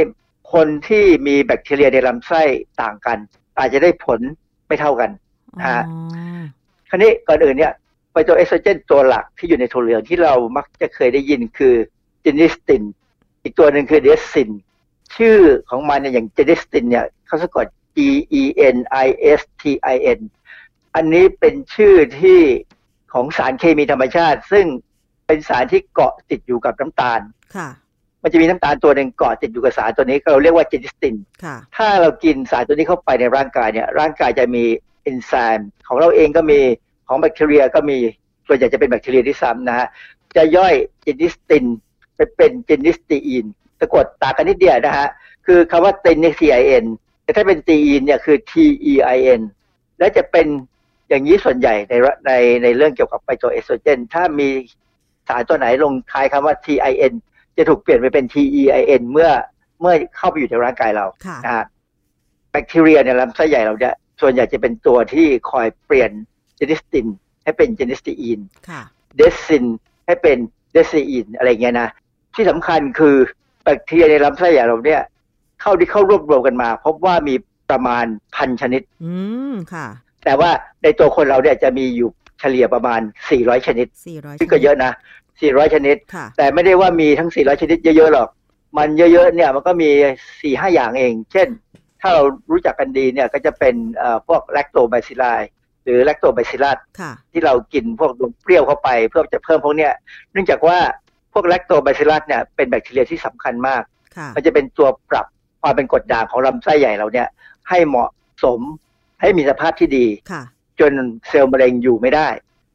[0.52, 2.42] คนที่มีแบคทีเรียในลำไส้
[2.82, 3.18] ต่างกัน
[3.58, 4.20] อาจจะได้ผล
[4.66, 5.10] ไม่เท่ากัน
[5.58, 5.84] นะฮะ
[6.88, 7.72] คราวนี้ก่อนอื่นเนี่ย
[8.10, 11.74] ไฟโตเอสโตรเจนตัวหลักที่อยู่ในถั่วเหลืองที่เรามักจะเคยได้ยินคือ
[12.24, 12.82] genistin
[13.42, 14.50] อีกตัวหนึ่งคือ daidzin
[15.16, 15.38] ชื่อ
[15.70, 17.98] ของมันเนี่ยอย่าง genistin เนี่ยเขาสะกด G
[18.40, 18.42] E
[18.74, 19.62] N I S T
[19.94, 20.20] I N
[20.94, 22.40] อันนี้เป็นชื่อที่
[23.12, 24.66] ของสารเคมีธรรมชาติ ซึ่ง
[25.26, 27.20] เป็นสารที่เกาะติดอยู่กับน้ำตาล
[28.22, 31.14] มันจะมีน้ำตาลตัวหนึ่งเกาะติดอยู่กับสารตัวนี้เราเรียกว่า genistin
[31.76, 34.64] ถ้าเรากินสารตัวนี้เข้าไปในร่างกายเนี่ยร่างกายจะมี
[35.02, 36.60] เอนไซม์ของเราเองก็มี
[37.08, 37.98] ของแบคทีเรียก็มี
[38.46, 39.86] ส่วนใหญ่จะเป็นแบคทีเรียที่ซ้ำนะฮะ
[40.36, 41.64] จะย่อย genistin
[42.16, 43.46] ไปเป็น genistein
[43.80, 45.08] สะกดตากันนิดเดียวนะฮะ
[45.46, 46.84] คือคำว่าตินนี่ C I N
[47.22, 48.52] แต่ถ้าเป็นตีอินเนี่ยคือ T
[48.92, 49.40] E I N
[49.98, 50.46] และจะเป็น
[51.08, 51.94] อย่างนี้ส่วนใหญ่ใน
[52.26, 54.48] ในในเรื่องเกี่ยวกับไฟโตเอสโตรเจน ถ้ามี
[55.28, 57.14] สารตัวไหนลงท้ายคำว่า T I N
[57.60, 59.30] จะถูกเปลี่ยนไปเป็น TEIN เมื่อ
[59.80, 61.06] เมื่อเข้าไปอยู่ในร่างกายเรา
[61.44, 61.64] นะฮะ
[62.50, 66.10] แบคทีเรียในลำไส้ใหญ่เราเนี่ยส่วนใหญ่จะเป็นตัวที่คอยเปลี่ยน
[66.56, 67.06] เจนิสติน
[67.44, 68.38] ให้เป็นเจนิสตีน
[69.16, 69.64] เดซิน
[70.06, 70.38] ให้เป็น
[70.72, 71.88] เดซีอินอะไรเงี้ยนะ
[72.34, 73.16] ที่สำคัญคือ
[73.62, 75.02] แบคทีเรียในลำไส้ใหญ่เราเนี่ย
[75.60, 77.34] เข้าที่เข้ารวบรวมกันมา พบว่ามี
[77.70, 78.04] ประมาณ
[78.36, 79.12] พันชนิด อื
[79.52, 79.86] มค่ะ
[80.24, 80.50] แต่ว่า
[80.82, 83.00] ในตัวคนเราเนี่ยจะมีอยู่เฉลี่ยประมาณ
[83.32, 84.92] 400 ชนิด400ซึ่งก็เยอะนะ
[85.48, 88.28] 400 ชนิดค่ะแต่ไม่ได้ว่ามีทั้ง 400 ชนิดเยอะๆหรอก
[88.78, 89.90] มันเยอะๆเนี่ยมันก็มี
[90.28, 91.48] 4 5 อย่างเอง เช่น
[92.00, 95.40] ถ้าเรารู้จักกันดีเนี่ยก็จะเป็นเอ่อพวกแลคโตไบซิล i
[95.84, 99.92] หรือแลคโตไบซิลัสค่ะที่เรากินพวกนมเปรี้ยวเข้าไปเพื่อจะเพิ่มพวกเนี้ย
[100.32, 100.78] เนื่องจากว่า
[101.32, 103.82] พวกแลคโตไบซิลัสเนี่ยเป็นแบคทีเรียที่สำคัญมาก
[104.16, 105.26] ค่ะมันจะเป็นตัวปรับ
[105.62, 107.28] ความเป็นกรดด่างของลำไส้ใหญ่เราเนี่ย
[107.68, 108.10] ให้เหมาะ
[108.44, 108.60] สม
[109.20, 110.42] ให้มีสภาพที่ดีค่ะ
[110.80, 110.92] จน
[111.28, 112.28] เซลล์มะเร็งอยู่ไม่ได้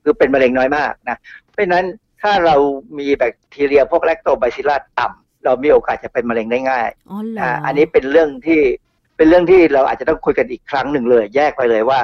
[0.03, 1.17] คือเป็นมะเร็งน้อยมากนะ
[1.51, 1.85] เพราะฉะนั้น
[2.25, 2.55] ถ้าเรา
[2.99, 8.61] มีแบคทีเรียพวกแลคโตไบซิลลัสต่ำเรามีโอกาสจะเป็นมะเร็งได้ง่ายอ๋อเหรออ่าอันนี้เป็นเรื่องที่
[9.17, 11.99] เป็นเรื่องที่เราอาจจะต้องคุยกันอีกครั้งหนึ่งเลย แยกไปเลยว่า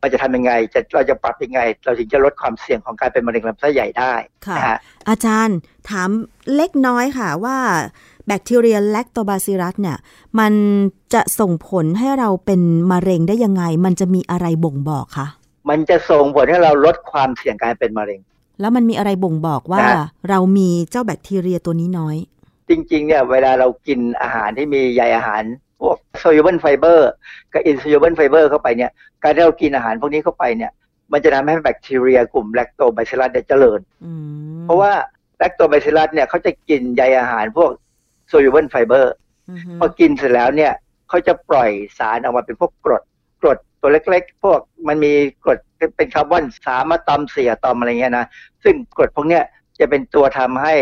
[0.00, 4.14] เราจะทำยังไงจะเราจะปรับยังไง เราถึงจะลดความเสี่ยงของการเป็นมะเร็งลำไส้ใหญ่ได้
[4.46, 4.78] ค่ะนะฮะ
[5.08, 6.10] อาจารย์ถาม
[6.56, 7.56] เล็กน้อยค่ะว่า
[8.26, 9.98] แบคทีเรียแลคโตบาซิลัสเนี่ย
[10.38, 10.52] มัน
[11.14, 12.60] จะส่งผลให้เราเป็น
[12.92, 15.26] มะเร็งได้ยังไง มันจะมีอะไรบ่งบอกคะ
[15.68, 18.20] มันจะส่งผลให้เราลดความเสี่ยงการเป็นมะเร็ง
[18.60, 22.16] แล้วมันมีอะไรบ่งบอกว่านะเรามีเจ้าแบคทีเรียตัวนี้น้อย
[22.68, 25.42] จริง ๆ เนี่ย เวลาเรากินอาหารที่มีใยอาหาร
[25.80, 27.00] พวก soluble fiber
[27.52, 28.90] กับ insoluble fiber เข้าไปเนี่ย
[29.22, 30.70] การที่เรากินอาหารพวกนี้เข้าไปเนี่ย
[31.12, 34.12] มันจะทำให้แบคทีเรียกลุ่ม lactobacillus เนี่ยเจริญอื
[34.56, 34.92] มเพราะว่า
[35.42, 37.70] lactobacillus เนี่ยเขาจะกินใยอาหารพวก
[38.32, 39.06] soluble fiber
[39.50, 40.72] อือฮึพอกินเสร็จแล้วเนี่ย
[41.08, 43.07] เขาจะปล่อยสารออกมาเป็นพวกกรดกรด
[43.80, 45.12] ตัวเล็กๆ พวกมันมี
[45.44, 45.58] กรด
[45.96, 48.26] เป็นคาร์บอนสามอะตอมสี่อะตอมอะไรเงี้ยนะ
[48.64, 49.42] ซึ่งกรดพวกเนี้ย
[49.80, 50.74] จะเป็นตัวทำให้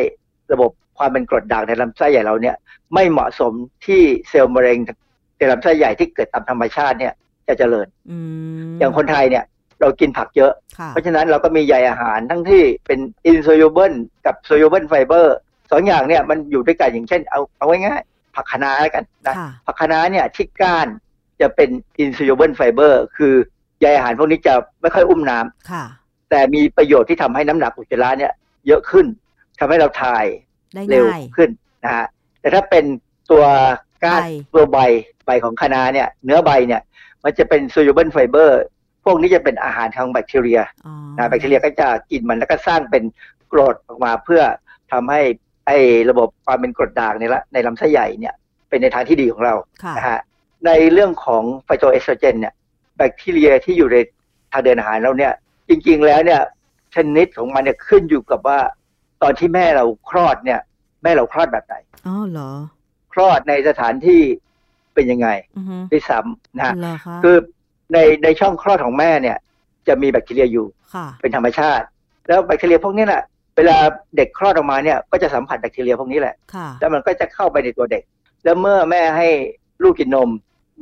[0.53, 2.57] ระบบความเป็นกรดด่างในลำไส้ใหญ่เราเนี่ย
[2.95, 3.53] ไม่เหมาะสม
[3.87, 4.79] ที่เซลล์มะเร็ง
[5.37, 7.13] ในลำไส้ใหญ่ที่เกิดตามธรรมชาติเนี่ย
[7.49, 8.19] จะเจริญอื
[8.67, 9.45] มอย่างคนไทยเนี่ย
[9.81, 12.99] เรากินผักเยอะค่ะเพราะฉะนั้นเราก็มีใยอาหารทั้งที่เป็น
[13.31, 13.95] insoluble
[14.27, 15.27] กับ soluble fiber
[15.71, 20.89] สองอย่างเนี่ยมันอยู่ด้วยกันอย่างเช่นเอาเอาง่ายๆผักคะน้าแล้วกันนะค่ะผักคะน้าเนี่ยที่ก้าน
[21.41, 21.71] จะเป็น
[22.03, 23.35] insoluble fiber คือ
[23.81, 25.85] ใยอาหารพวกนี้จะไม่ค่อยอุ้มน้ำค่ะ
[26.31, 28.33] แต่มีประโยชน์ที่ทำให้น้ำหนักอุจจาระเนี่ย
[28.67, 29.07] เยอะขึ้น
[29.61, 30.25] ทำให้เราถ่าย
[30.75, 31.51] ได้เร็วง่ายขึ้น
[31.85, 32.07] นะฮะ
[32.41, 32.85] แต่ถ้าเป็น
[33.31, 33.45] ตัว
[34.05, 34.79] ก้านใบตัวใบ
[35.27, 36.83] ใบของคะน้าเนี่ย เนื้อใบเนี่ย
[37.25, 38.51] มันจะเป็น soluble fiber
[39.05, 43.05] พวกนี้จะเป็นอาหารทางแบคทีเรียอ๋อนะแบคทีเรียก็จะกินมันแล้วก็สร้างเป็น
[43.53, 44.43] กรดออกมาเพื่อ
[44.93, 45.21] ทำให้
[45.67, 45.79] ไอ้
[46.11, 48.35] ระบบความเป็นกรดด่างในละในลำไส้ใหญ่เนี่ย
[48.69, 50.19] เป็นในทางที่ดีของเราค่ะนะฮะ
[50.67, 52.55] ในเรื่องของไฟโตเอสโตรเจนเนี่ย
[52.97, 53.97] แบคทีเรียที่อยู่ใน
[54.53, 55.33] ทางเดินอาหารเราเนี่ย
[55.69, 56.41] จริงๆแล้วเนี่ย
[56.95, 58.59] ชนิดของมันเนี่ยขึ้นอยู่กับว่า
[59.23, 60.61] ตอนที่แม่เราคลอดเนี่ย
[61.03, 61.75] แม่เราคลอดแบบไหน
[62.07, 62.51] อ๋อเหรอ
[63.13, 64.21] คลอดในสถานที่
[64.95, 67.37] เป็นยังไงอือฮึด้วยซ้ำนะฮะเหรอคะคือ
[67.93, 69.37] ในในช่องคลอดของแม่เนี่ย
[69.89, 71.85] จะมีแบคทีเรียอยู่ค่ะเป็นธรรมชาติ
[72.29, 73.23] แล้วแบคทีเรียพวกนี้แหละ
[73.57, 73.77] เวลา
[74.17, 78.03] เด็กคลอดออกมาเนี่ย ก็จะสัมผัสแบคทีเรียพวกนี้แหละค่ะแล้วมันก็จะเข้าไปในตัวเด็ก
[78.45, 79.29] แล้วเมื่อแม่ให้
[79.83, 80.31] ลูกกินนม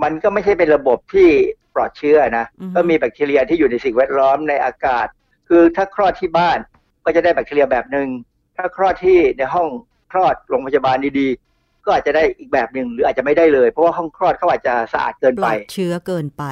[0.03, 1.28] มันก็ไม่ใช่เป็นระบบที่
[1.74, 5.07] ปลอดเชื้อนะอือฮึก็มีแบคทีเรียที่อยู่ในสิ่งแวดล้อมในอากาศ
[5.49, 6.59] คือถ้าคลอดที่บ้าน
[7.05, 8.09] ก็จะได้แบคทีเรียแบบหนึ่ง
[8.57, 9.68] ถ้าคลอดที่ในห้อง
[10.12, 16.45] คลอดโรงพยาบาลดีๆ ก็อาจจะได้อีกแบบหนึ่งหรืออาจจะไม่ได้เลย เพราะว่าห้องคลอดเขาอาจจะสะอาดเกินปลไปอดเชื้อเกินไป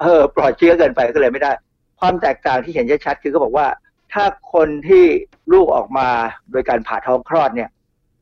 [0.00, 1.52] เออ ปลอดเชื้อเกินไปก็เลยไม่ได้
[2.00, 3.66] ความแตกต่างที่เห็นชัดๆคือเขาบอกว่า
[4.12, 4.24] ถ้า
[4.54, 5.04] คนที่
[5.52, 6.08] ลูกออกมา
[6.50, 7.70] โดยการผ่าท้องคลอดเนี่ย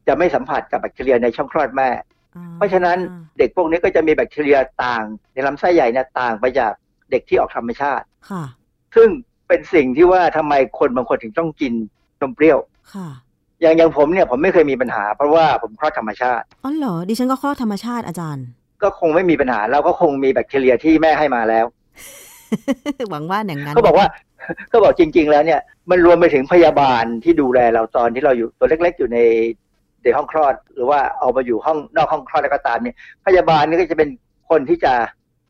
[0.07, 1.89] จะไม่สัมผัสกับแบคทีเรียในช่องคลอดแม่
[2.57, 2.97] เพราะฉะนั้น
[3.39, 6.73] เด็กพวกนี้ก็จะมีแบคทีเรียต่าง ในลำไส้ใหญ่เนี่ยต่างไปจาก
[7.11, 8.45] เด็กที่ออกธรรมชาติค่ะ
[8.97, 9.09] ซึ่ง
[9.49, 11.73] เป็นสิ่งที่ว่าทำไมคนบางคนถึงต้องกิน
[12.21, 12.59] นมเปรี้ยว
[12.95, 13.09] ค่ะ
[13.61, 18.47] อย่างอย่างผมเนี่ยผมไม่เคยมีปัญหา เพราะว่าผมคลอดธรรมชาติอ๋อเหรอดิฉันก็คลอดธรรมชาติอาจารย์
[18.83, 21.67] ก็คงไม่มีปัญหาเราก็คงมีแบคทีเรียที่แม่ให้มาแล้ว
[23.11, 24.07] หวังว่าอย่างนั้นเขาบอกว่า
[24.69, 25.61] เขาบอกจริง ๆ แล้วเนี่ย
[25.91, 29.19] มันรวมไปถึงพยาบาลที่ดูแลเราตอนที่เราอยู่ตัวเล็ก ๆ อยู่ใน
[30.03, 32.97] ในห้องคลอด หรือว่าเอามาอยู่ห้องนอกห้องคลอดแล้วก็ตามเนี่ย
[33.27, 34.09] พยาบาลนี่ก็จะเป็น
[34.51, 34.93] คนที่จะ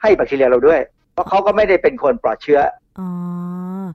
[0.02, 0.80] ให้แบคทีเรียเราด้วย
[1.12, 2.60] เพราะเขาก็ไม่ได้เป็นคนปลอดเชื้อ
[2.98, 3.08] อ๋อ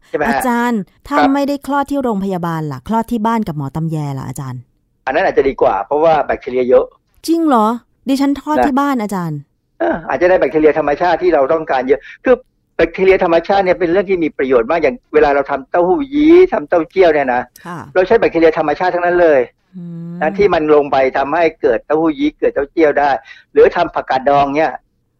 [0.08, 4.62] ใช่ไหมฮะอาจารย์ ถ้าครับไม่ได้คลอดที่โรงพยาบาลล่ะ คลอดที่บ้านกับหมอตำแยล่ะอาจารย์
[5.06, 6.86] อันนั้นอาจจะดีกว่า เพราะว่าแบคทีเรียเยอะ
[7.28, 7.68] จริงเหรอ
[8.10, 9.40] ดิฉันทอดนะที่บ้านอาจารย์
[9.80, 12.36] เอออาจจะได้แบคทีเรียธรรมชาติที่เราต้องการเยอะ คือ
[12.78, 19.40] แบคทีเรียธรรมชาติเนี่ยเป็นเรื่องที่มีประโยชน์มากอย่างเวลาเราทำเต้าหู้ยี้ทำเต้าเจี้ยวเนี่ยนะค่ะเราใช้แบคทีเรียธรรมชาติทั้งนั้นเลย
[19.76, 23.10] อืมนะที่มันลงไปทำให้เกิดเต้าหู้ยี้เกิดเต้าเจี้ยวได้
[23.54, 24.74] หรือทำผักกาดดองเนี่ย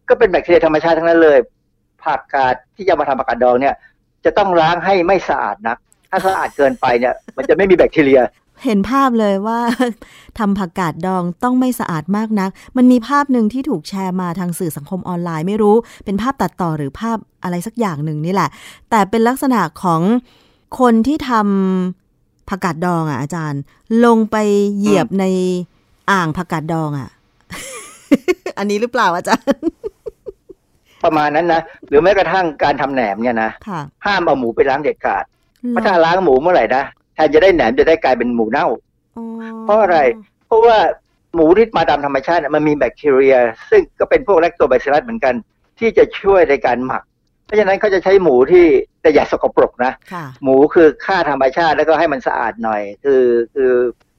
[0.08, 1.38] ก็เป็นแบคทีเรียธรรมชาติทั้งนั้นเลย
[2.04, 3.74] ผักกาดที่จะมาทำผักกาดดองเนี่ย
[4.24, 5.78] จะต้องล้างให้ไม่สะอาดนัก
[6.10, 8.20] ถ้าสะอาดเกินไปเนี่ย มันจะไม่มีแบคทีเรีย
[8.64, 9.60] เห็นภาพเลยว่า
[10.38, 18.48] ทำผักกาดดองต้องไม่สะอาดมากนัก มันมีภาพหนึ่งที่ถูกแชร์มาทางสื่อสังคมออนไลน์ไม่รู้ เป็นภาพตัดต่อหรือภาพอะไรสักอย่างหนึ่งนี่แหละ
[18.90, 20.00] แต่เป็นลักษณะของ
[20.80, 23.60] คนที่ทำผักกาดดองอะอาจารย์
[24.04, 24.36] ลงไป
[24.78, 25.24] เหยียบใน
[26.10, 27.08] อ่างผักกาดดองอะ
[28.58, 29.68] อันนี้หรือเปล่าอาจารย์
[31.04, 35.24] ประมาณนั้นนะหรือแม้กระทั่งการทำแหนมเนี่ยนะค่ะห้ามเอาหมูไปล้างเด็ดขาด
[35.68, 38.66] เพราะถ้าล้างหมูเมื่อไหร่นะแทนจะได้แหนมจะได้กลายเป็นหมูเน่า
[39.16, 39.24] อ๋อ
[39.64, 39.98] เพราะอะไร
[40.46, 40.76] เพราะว่า
[41.34, 43.36] หมูที่มาตามธรรมชาติเนี่ยมันมีแบคทีเรีย
[43.70, 45.34] ซึ่งก็เป็นพวกแลคโตไบซิลัสเหมือนกัน
[45.78, 47.02] ที่จะช่วยในการหมัก
[47.46, 48.64] เพราะฉะนั้นเขาจะใช้หมูที่
[49.02, 53.22] แต่อย่าสกปรกนะค่ะหมูคือฆ่าธรรมชาติแล้วก็ให้มันสะอาดหน่อย คือ
[53.54, 53.70] คือ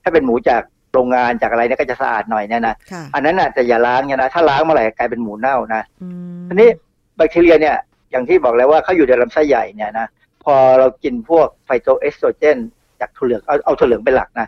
[0.04, 0.62] ถ้าเป็นหมูจาก
[0.94, 6.70] โรงงานจากอะไรเนี่ยก็จะสะอาดหน่อยเนี่ยนะค่ะอันนั้นน่ะแต่อย่าล้างเนี่ยนะ ถ้าล้างเมื่อไหร่กลายเป็นหมูเน่านะอืมทีนี้
[7.18, 7.76] แบคทีเรียเนี่ย
[8.12, 10.08] อย่างที่บอกแล้วว่าเขาอยู่ในลำไส้ใหญ่เนี่ยนะ
[10.44, 12.58] พอเรากินพวกไฟโตเอสโตรเจน
[13.02, 14.48] จากถั่วเหลืองเอาเอาถั่วเหลืองเป็นหลักนะ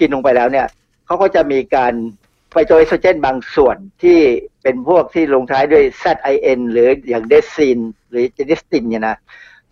[0.00, 0.66] กินลงไปแล้วเนี่ย
[1.06, 1.94] เขาก็จะมีการ
[2.50, 4.18] ไฟโตเอสโตรเจนบางส่วนที่
[4.62, 7.78] เป็นพวกที่ลงท้ายด้วย ZIN หรืออย่าง daidzin
[8.10, 9.16] หรือ genistin เนี่ยนะ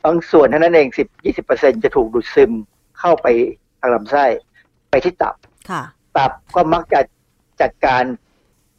[0.04, 0.88] บางส่วนเท่านั้นเอง
[1.36, 2.52] 10-20%จะถูกดูดซึม
[2.98, 3.26] เข้าไป
[3.80, 4.24] ทางลำไส้
[4.90, 5.34] ไปที่ตับ
[5.70, 5.82] ค่ะ
[6.16, 7.00] ตับก็มักจะ
[7.60, 8.02] จัดการ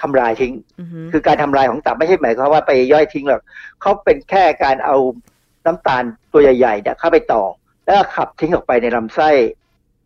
[0.02, 3.42] ทำลายทิ้งอือฮึคือการทำลายของตับไม่ใช่หมายความว่าไปย่อยทิ้งหรอก
[3.82, 4.98] เขาเป็นแค่การเอา
[5.66, 7.44] น้ำตาลตัวใหญ่ๆเนี่ยเข้าไปต่อ
[7.92, 9.30] แล้วก็ขับทิ้งออกไปในลำไส้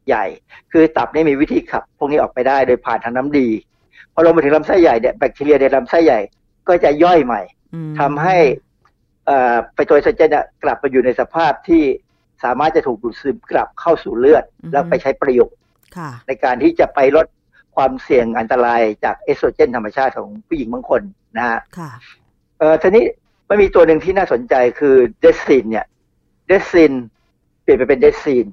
[0.07, 0.25] ใหญ่
[0.71, 3.47] คือตับนี่มีวิธีขับ พวกนี้ออกไปได้โดยผ่านทางน้ำดี
[4.13, 6.19] พอลงมาถึงลำไส้ใหญ่เนี่ยแบคทีเรียในลำไส้ใหญ่
[6.67, 7.41] ก็จะย่อยใหม่
[7.73, 8.37] อืมทำให้
[9.25, 11.83] เอ่อไฟโตเอสโตรเจนเนี่ยกลับมาอยู่ในสภาพที่
[12.43, 15.57] สามารถจะถูกดูดซึมกลับเข้าสู่เลือด แล้วไปใช้ประโยชน์
[15.97, 17.25] ค่ะในการที่จะไปลด
[17.75, 21.01] ความเสี่ยงอันตรายจากเอสโตรเจนธรรมชาติของผู้หญิงบางคน
[21.37, 21.91] นะฮะค่ะ
[22.59, 23.05] เอ่อทีนี้
[23.49, 25.85] มันมีตัวหนึ่งที่น่าสนใจคือเดซินเนี่ย
[26.47, 26.93] เดซิน
[27.65, 28.45] เปลี่ยนไปเป็นเดซิน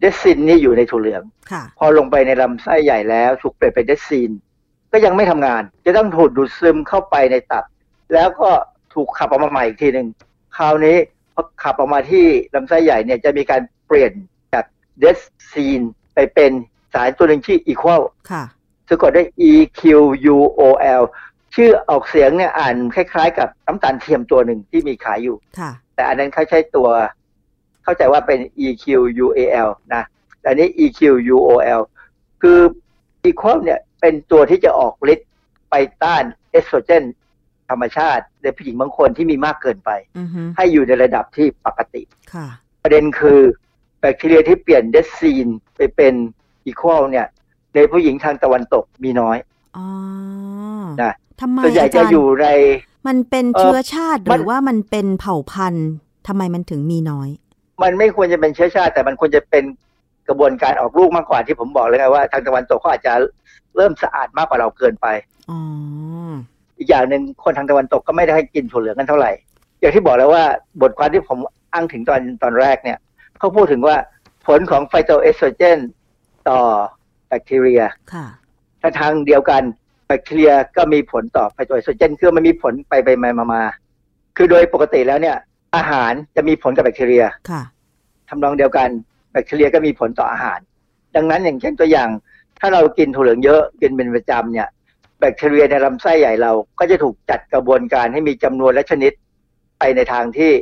[0.00, 4.30] เดซินนี่อยู่ในถั่วเหลืองค่ะพอลงไปในลำไส้ใหญ่แล้วถูกเปลี่ยนเป็นเดซิน
[4.92, 7.64] ก็ยังไม่ทำงาน จะต้องถูกดูดซึมเข้าไปในตับ
[8.14, 8.50] แล้วก็
[8.94, 10.08] ถูกขับออกมาใหม่อีกทีหนึ่ง
[10.56, 10.96] คราวนี้
[11.34, 12.24] พอขับออกมาที่
[12.54, 14.12] ลำไส้ใหญ่เนี่ยจะมีการเปลี่ยน
[14.52, 14.64] จาก
[15.00, 15.04] เด
[15.52, 15.80] ซีน
[16.14, 16.52] ไปเป็น
[16.92, 18.44] สารตัวหนึ่งชื่ออีควอลค่ะ
[18.88, 19.80] สะกดด้วย E Q
[20.34, 20.62] U O
[21.00, 21.02] L
[21.54, 26.88] ชื่อออกเสียงเนี่ยอ่านคล้ายๆ กับน้ำตาลเทียมตัวหนึ่งที่มีขายอยู่ค่ะแต่อันนั้นเขาใช้ตัว
[27.88, 28.84] เข้าใจว่าเป็น E Q
[29.24, 30.04] U A L นะ
[30.40, 31.00] แต่อันนี้ E Q
[31.34, 31.80] U O L
[32.42, 32.58] คือ
[33.28, 35.28] equal เนี่ยเป็นตัวที่จะออกฤทธิ์
[35.70, 37.04] ไปต้านเอสโตรเจน
[37.70, 42.48] ธรรมชาติในผู้หญิงบางคนที่มีมากเกินไปอือฮึให้อยู่ในระดับที่ปกติค่ะ
[42.82, 43.40] ประเด็นคือ
[44.00, 46.14] แบคทีเรียที่เปลี่ยนเดซีนไปเป็น
[46.66, 47.26] อีควอลเนี่ย
[47.74, 49.36] ในผู้หญิงทางตะวันตกมีน้อย
[49.76, 49.86] อ๋อ
[51.02, 52.46] นะทำไมส่วนใหญ่อาจะจารย์อยู่ใน
[53.08, 55.88] มันเป็นเอ่อเชื้อชาติหมัรืนอว่ามันเป็นเผ่าพันธุ์
[56.26, 57.28] ทำไมมันถึงมีน้อย
[57.82, 59.64] มันไม่ควรจะเป็นเชื้อชาติ แต่มันควรจะเป็น
[60.28, 63.12] กระบวนการออกลูกมากกว่าที่ผมบอกเลยไงว่า ทางตะวันตกเขาอาจจะ
[63.76, 65.06] เริ่มสะอาดมากกว่าเราเกินไป
[65.50, 65.58] อ๋อ
[66.78, 69.32] อีกอย่างหนึ่งคนทางตะวันตกก็ไม่ได้ให้กินถั่วเหลืองกันเท่าไหร่
[69.80, 70.44] อย่างที่บอกแล้วว่า
[70.82, 71.38] บทความที่ผม
[71.72, 72.98] อ้างถึงตอนตอนแรกเนี่ย
[73.38, 73.96] เขาพูดถึงว่า
[74.46, 75.78] ผลของไฟโตเอสโตรเจน
[76.48, 76.60] ต่อ
[77.28, 78.26] แบคทีเรียค่ะ
[78.80, 79.62] ถ้าทางเดียวกัน
[80.06, 83.62] แบคทีเรียก็มีผลต่อไฟโตเอสโตรเจนคือมันมีผลไปไปมามามา
[84.36, 85.36] คือโดยปกติแล้วเนี่ย
[85.76, 87.62] อาหารจะมีผลกับแบคทีเรียค่ะ
[88.28, 88.88] ทำนองเดียวกัน
[89.32, 90.60] แบคทีเรียก็มีผลต่ออาหาร
[91.16, 92.08] ดังนั้นอย่างเช่นตัวอย่าง
[92.58, 94.68] ถ้าเรากินถั่วเหลืองเยอะกินเป็นประจำเนี่ย
[95.20, 99.12] แบคทีเรียในลำไส้ใหญ่เราก็จะถูกจัดกระบวนการให้มีจำนวนและชนิด
[99.78, 100.52] ไปในทางที่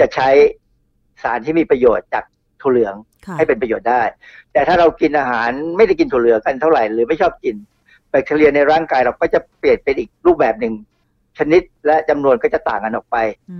[0.00, 0.28] จะใช้
[1.22, 2.24] สารที่มีประโยชน์จาก
[2.60, 2.94] ถั่วเหลือง
[3.26, 4.02] ค่ะให้เป็นประโยชน์ได้
[4.52, 7.56] แต่ถ้าเรากินอาหารไม่ได้กินถั่วเหลืองกันเท่าไหร่หรือไม่ชอบกิน
[8.10, 10.74] แบคทีเรียในร่างกายเราก็จะเปลี่ยนเป็นอีกรูปแบบหนึ่ง
[11.40, 13.16] ชนิดและจำนวนก็จะต่างกันออกไป
[13.50, 13.58] อื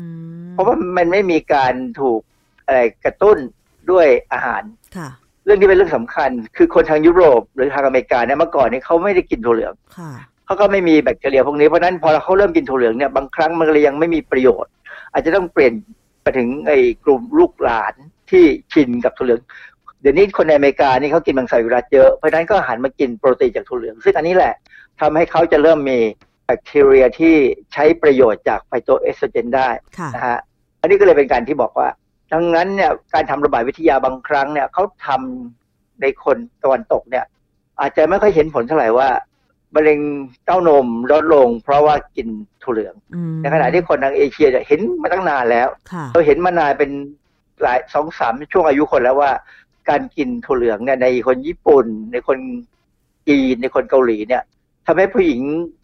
[0.48, 2.20] มเพราะว่ามันไม่มีการถูก
[2.66, 3.38] อะไรกระตุ้น
[3.90, 4.62] ด้วยอาหาร
[4.96, 5.08] ค่ะ
[5.44, 10.12] เรื่องนี้เป็นเรื่องสำคัญ คือคนทางยุโรปหรือทางอเมริกาเนี่ยเมื่อก่อนเนี่ยเขาไม่ได้กินถั่วเหลืองค่ะ
[10.46, 14.72] เขาก็ไม่มีแบคทีเรียพวกนี้เพราะฉะนั้นพอเขาเริ่มกินถั่วเหลืองเนี่ยบางครั้งมันเลยยังไม่มีประโยชน์
[15.12, 15.72] อาจจะต้องเปลี่ยน
[16.22, 17.94] ไปถึงไอ้กลุ่มลูกหลาน
[18.30, 19.40] ที่ชินกับถั่วเหลือง
[20.00, 24.54] เดี๋ยวนี้คนในอเมริกานี่เขากินมังสวิรัตเยอะเพราะฉะนั้นก็หันมากินโปรตีนจากถั่วเหลือง ซึ่งอันนี้แหละ
[25.00, 25.98] ทำให้เขาจะเริ่มมี
[26.50, 27.34] แบคทีเรียที่
[27.72, 30.38] ใช้ประโยชน์จากไฟโตเอสโตรเจนได้ค่ะนะฮะ
[30.80, 31.88] อันนี้ก็เลยเป็นการที่บอกว่า
[32.32, 37.24] ดังนั้นเนี่ยการทำระบาดวิทยาบางครั้งเนี่ยเขาทำในคนตะวันตกเนี่ย
[37.80, 39.08] อาจจะไม่ค่อยเห็นผลเท่าไหร่ว่า
[39.74, 40.00] มะเร็ง
[40.44, 42.28] เต้านมลดลง เพราะว่ากิน
[42.62, 46.90] ถั่วเหลืองอืมในขณะที่คนทางเอเชียเนี่ยเห็นมาตั้งนานแล้วค่ะเราเห็นมานานเป็น
[47.62, 49.30] หลายสองสามช่วงอายุคนแล้วว่า
[49.88, 52.38] การกินถั่วเหลืองเนี่ยในคนญี่ปุ่น ในคน
[53.28, 54.42] จีนในคนเกาหลีเนี่ย
[54.86, 55.40] ทำให้ผู้หญิง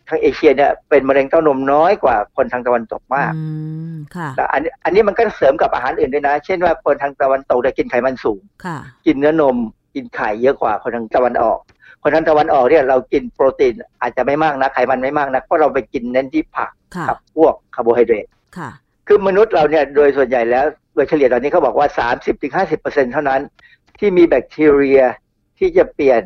[0.09, 3.47] ทางเอเชียเนี่ยเป็นมะเร็งเต้านมน้อยกว่าคนทางตะวันตกมากอื
[3.95, 9.57] มค่ะแต่อันอันนี้มันก็เสริมกับอาหารอื่นด้วยนะ เช่นว่าคนทางตะวันตกเนี่ยกินไขมันสูงค่ะกินเนื้อนม
[9.95, 11.59] กินไข่เยอะกว่าคนทางตะวันออก
[12.03, 18.27] คนทางตะวันออกเนี่ยเรากินโปรตีนอาจจะไม่มากนะไขมันไม่มากนะเพราะเราไปกินเน้นที่ผักค่ะกับพวกคาร์โบไฮเดรต
[18.59, 18.71] ค่ะ
[19.07, 21.89] คือมนุษย์เราเนี่ยโดยส่วนใหญ่แล้วโดยเฉลี่ยตอนนี้เขาบอกว่า
[22.51, 23.41] 30-50%เท่านั้น
[23.99, 25.03] ที่มีแบคทีเรีย
[25.59, 26.23] ที่จะเปลี่ยน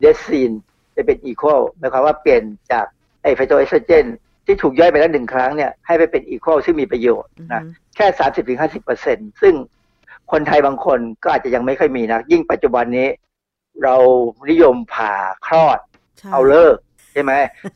[0.00, 0.50] เดซีน
[0.96, 2.86] จะเป็นอีโคลหมายความว่าเปลี่ยนจาก
[3.24, 4.06] ไอไฟโตเอสโตรเจน
[4.46, 7.62] ที่ถูกย่อยไปแล้วหนึ่งครั้งเนี่ยให้ไปเป็นอีโคซึ่งมีประโยชน์นะ
[7.96, 9.54] แค่สามสิบถึงห้าสิบเปอร์เซ็นซึ่ง
[10.32, 13.08] คนไทยบางคนก็อาจจะยังไม่ค่อยมีนะ ยิ่งปัจจุบันนี้
[13.82, 13.96] เรา
[14.50, 15.12] นิยมผ่า
[15.46, 15.78] คลอด
[16.32, 16.76] เอาเลิก
[17.12, 17.32] ใช่ไหม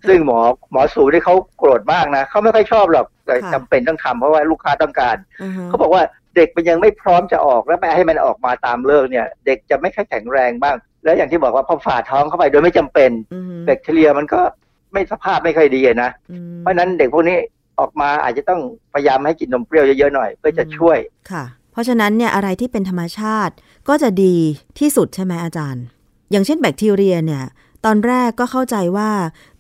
[0.09, 0.40] ซึ่งหมอ
[0.72, 5.16] หมอสูที่เขาโกรธมากนะเขาไม่ค่อยชอบหรอกแต่จำเป็นต้องทำเพราะว่าลูกค้าต้องการ
[5.68, 6.03] เขาบอกว่า
[6.36, 13.11] เด็กมันยังไม่พร้อมจะออกแล้วไปให้มันออกมาตามเลิกเนี่ย เด็กจะไม่ค่อยแข็งแรงบ้าง แล้วอย่างที่บอกว่าพอฝ่าท้องเข้าไปโดยไม่จำเป็น
[13.64, 14.40] แบคทีเรียมันก็
[14.93, 16.11] ไม่สภาพไม่ค่อยดีนะ
[16.61, 17.39] เพราะนั้นเด็กพวกนี้
[17.80, 18.61] ออกมาอาจจะต้อง
[18.93, 20.99] พยายามให้กินนมเปรี้ยวเยอะๆหน่อยเพื่อจะช่วย
[21.30, 23.55] ค่ะ เพราะฉะนั้นเนี่ยอะไรที่เป็นธรรมชาติ
[23.89, 24.36] ก็จะดี
[24.78, 25.84] ที่สุดใช่ไหมอาจารย์
[26.30, 27.45] อย่างเช่นแบคทีเรียเนี่ย
[27.86, 29.11] ตอนแรกก็เข้าใจว่า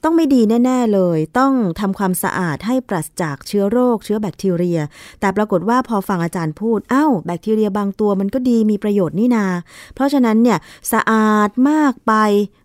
[0.04, 4.80] ต้องไม่ดีแน่ ๆเลย ต้องทำความสะอาดให้ปราศจากเชื้อโรค เชื้อแบคทีเรีย
[5.20, 9.46] แต่ปรากฏว่าพอฟังอาจารย์พูดอ้าวแบคทีเรียบางตัวมันก็ดีมีประโยชน์นี่นา
[9.94, 10.58] เพราะฉะนั้นเนี่ย
[10.92, 12.12] สะอาดมากไป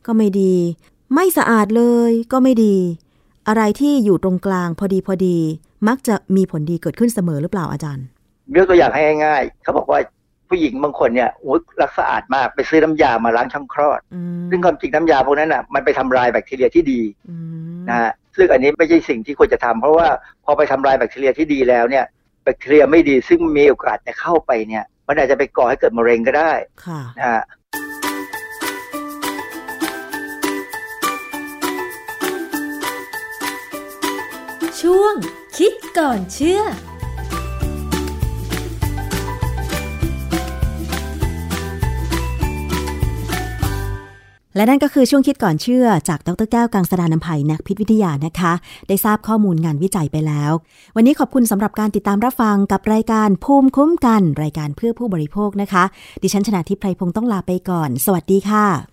[0.05, 0.55] ก็ไม่ดี
[1.15, 2.77] ไม่สะอาดเลยก็ไม่ดี
[3.47, 5.37] อะไรที่อยู่ตรงกลางพอดีพอดี
[5.87, 8.05] มักจะมีผลดีเกิดขึ้นเสมอหรือเปล่าอาจารย์
[8.55, 9.99] ยกตัวอย่างให้ง่ายๆเขาบอกว่า
[10.49, 13.99] ผู้หญิงบางคนเนี่ยโอ้รักสะอาดมากไปซื้อน้ำยามาล้างช่องคลอด
[14.49, 17.01] ซึ่งความจริงน้ำยาพวกนั้นอะมันไปทำลายแบคทีเรียที่ดี
[17.89, 20.07] นะฮะซึ่งอันนี้ไม่ใช่สิ่งที่ควรจะทำเพราะว่า
[20.45, 22.05] พอไปทำลายแบคทีเรียที่ดีแล้วเนี่ย
[22.43, 26.51] แบคทีเรียไม่ดีซึ่งมีโอกาสจะเข้าไปเนี่ย มันอาจจะไปก่อให้เกิดมะเร็งก็ได้
[27.19, 27.43] นะฮะ
[34.83, 35.15] ช่วง
[35.57, 48.53] คิดก่อนเชื่อและนั่นก็คือช่วงคิดก่อนเชื่อจากดรแก้วกังสดานนภัยนักพิษวิทยานะคะ
[48.87, 50.51] ได้ทราบข้อมูลงานวิจัยไปแล้ว
[50.95, 55.83] วันนี้ขอบคุณสำหรับการติดตามรับฟังกับรายการภูมิคุ้มกัน รายการเพื่อผู้บริโภคนะคะ
[56.23, 58.92] ดิฉันชนะทิพไพรพงศ์ต้องลาไปก่อน สวัสดีค่ะ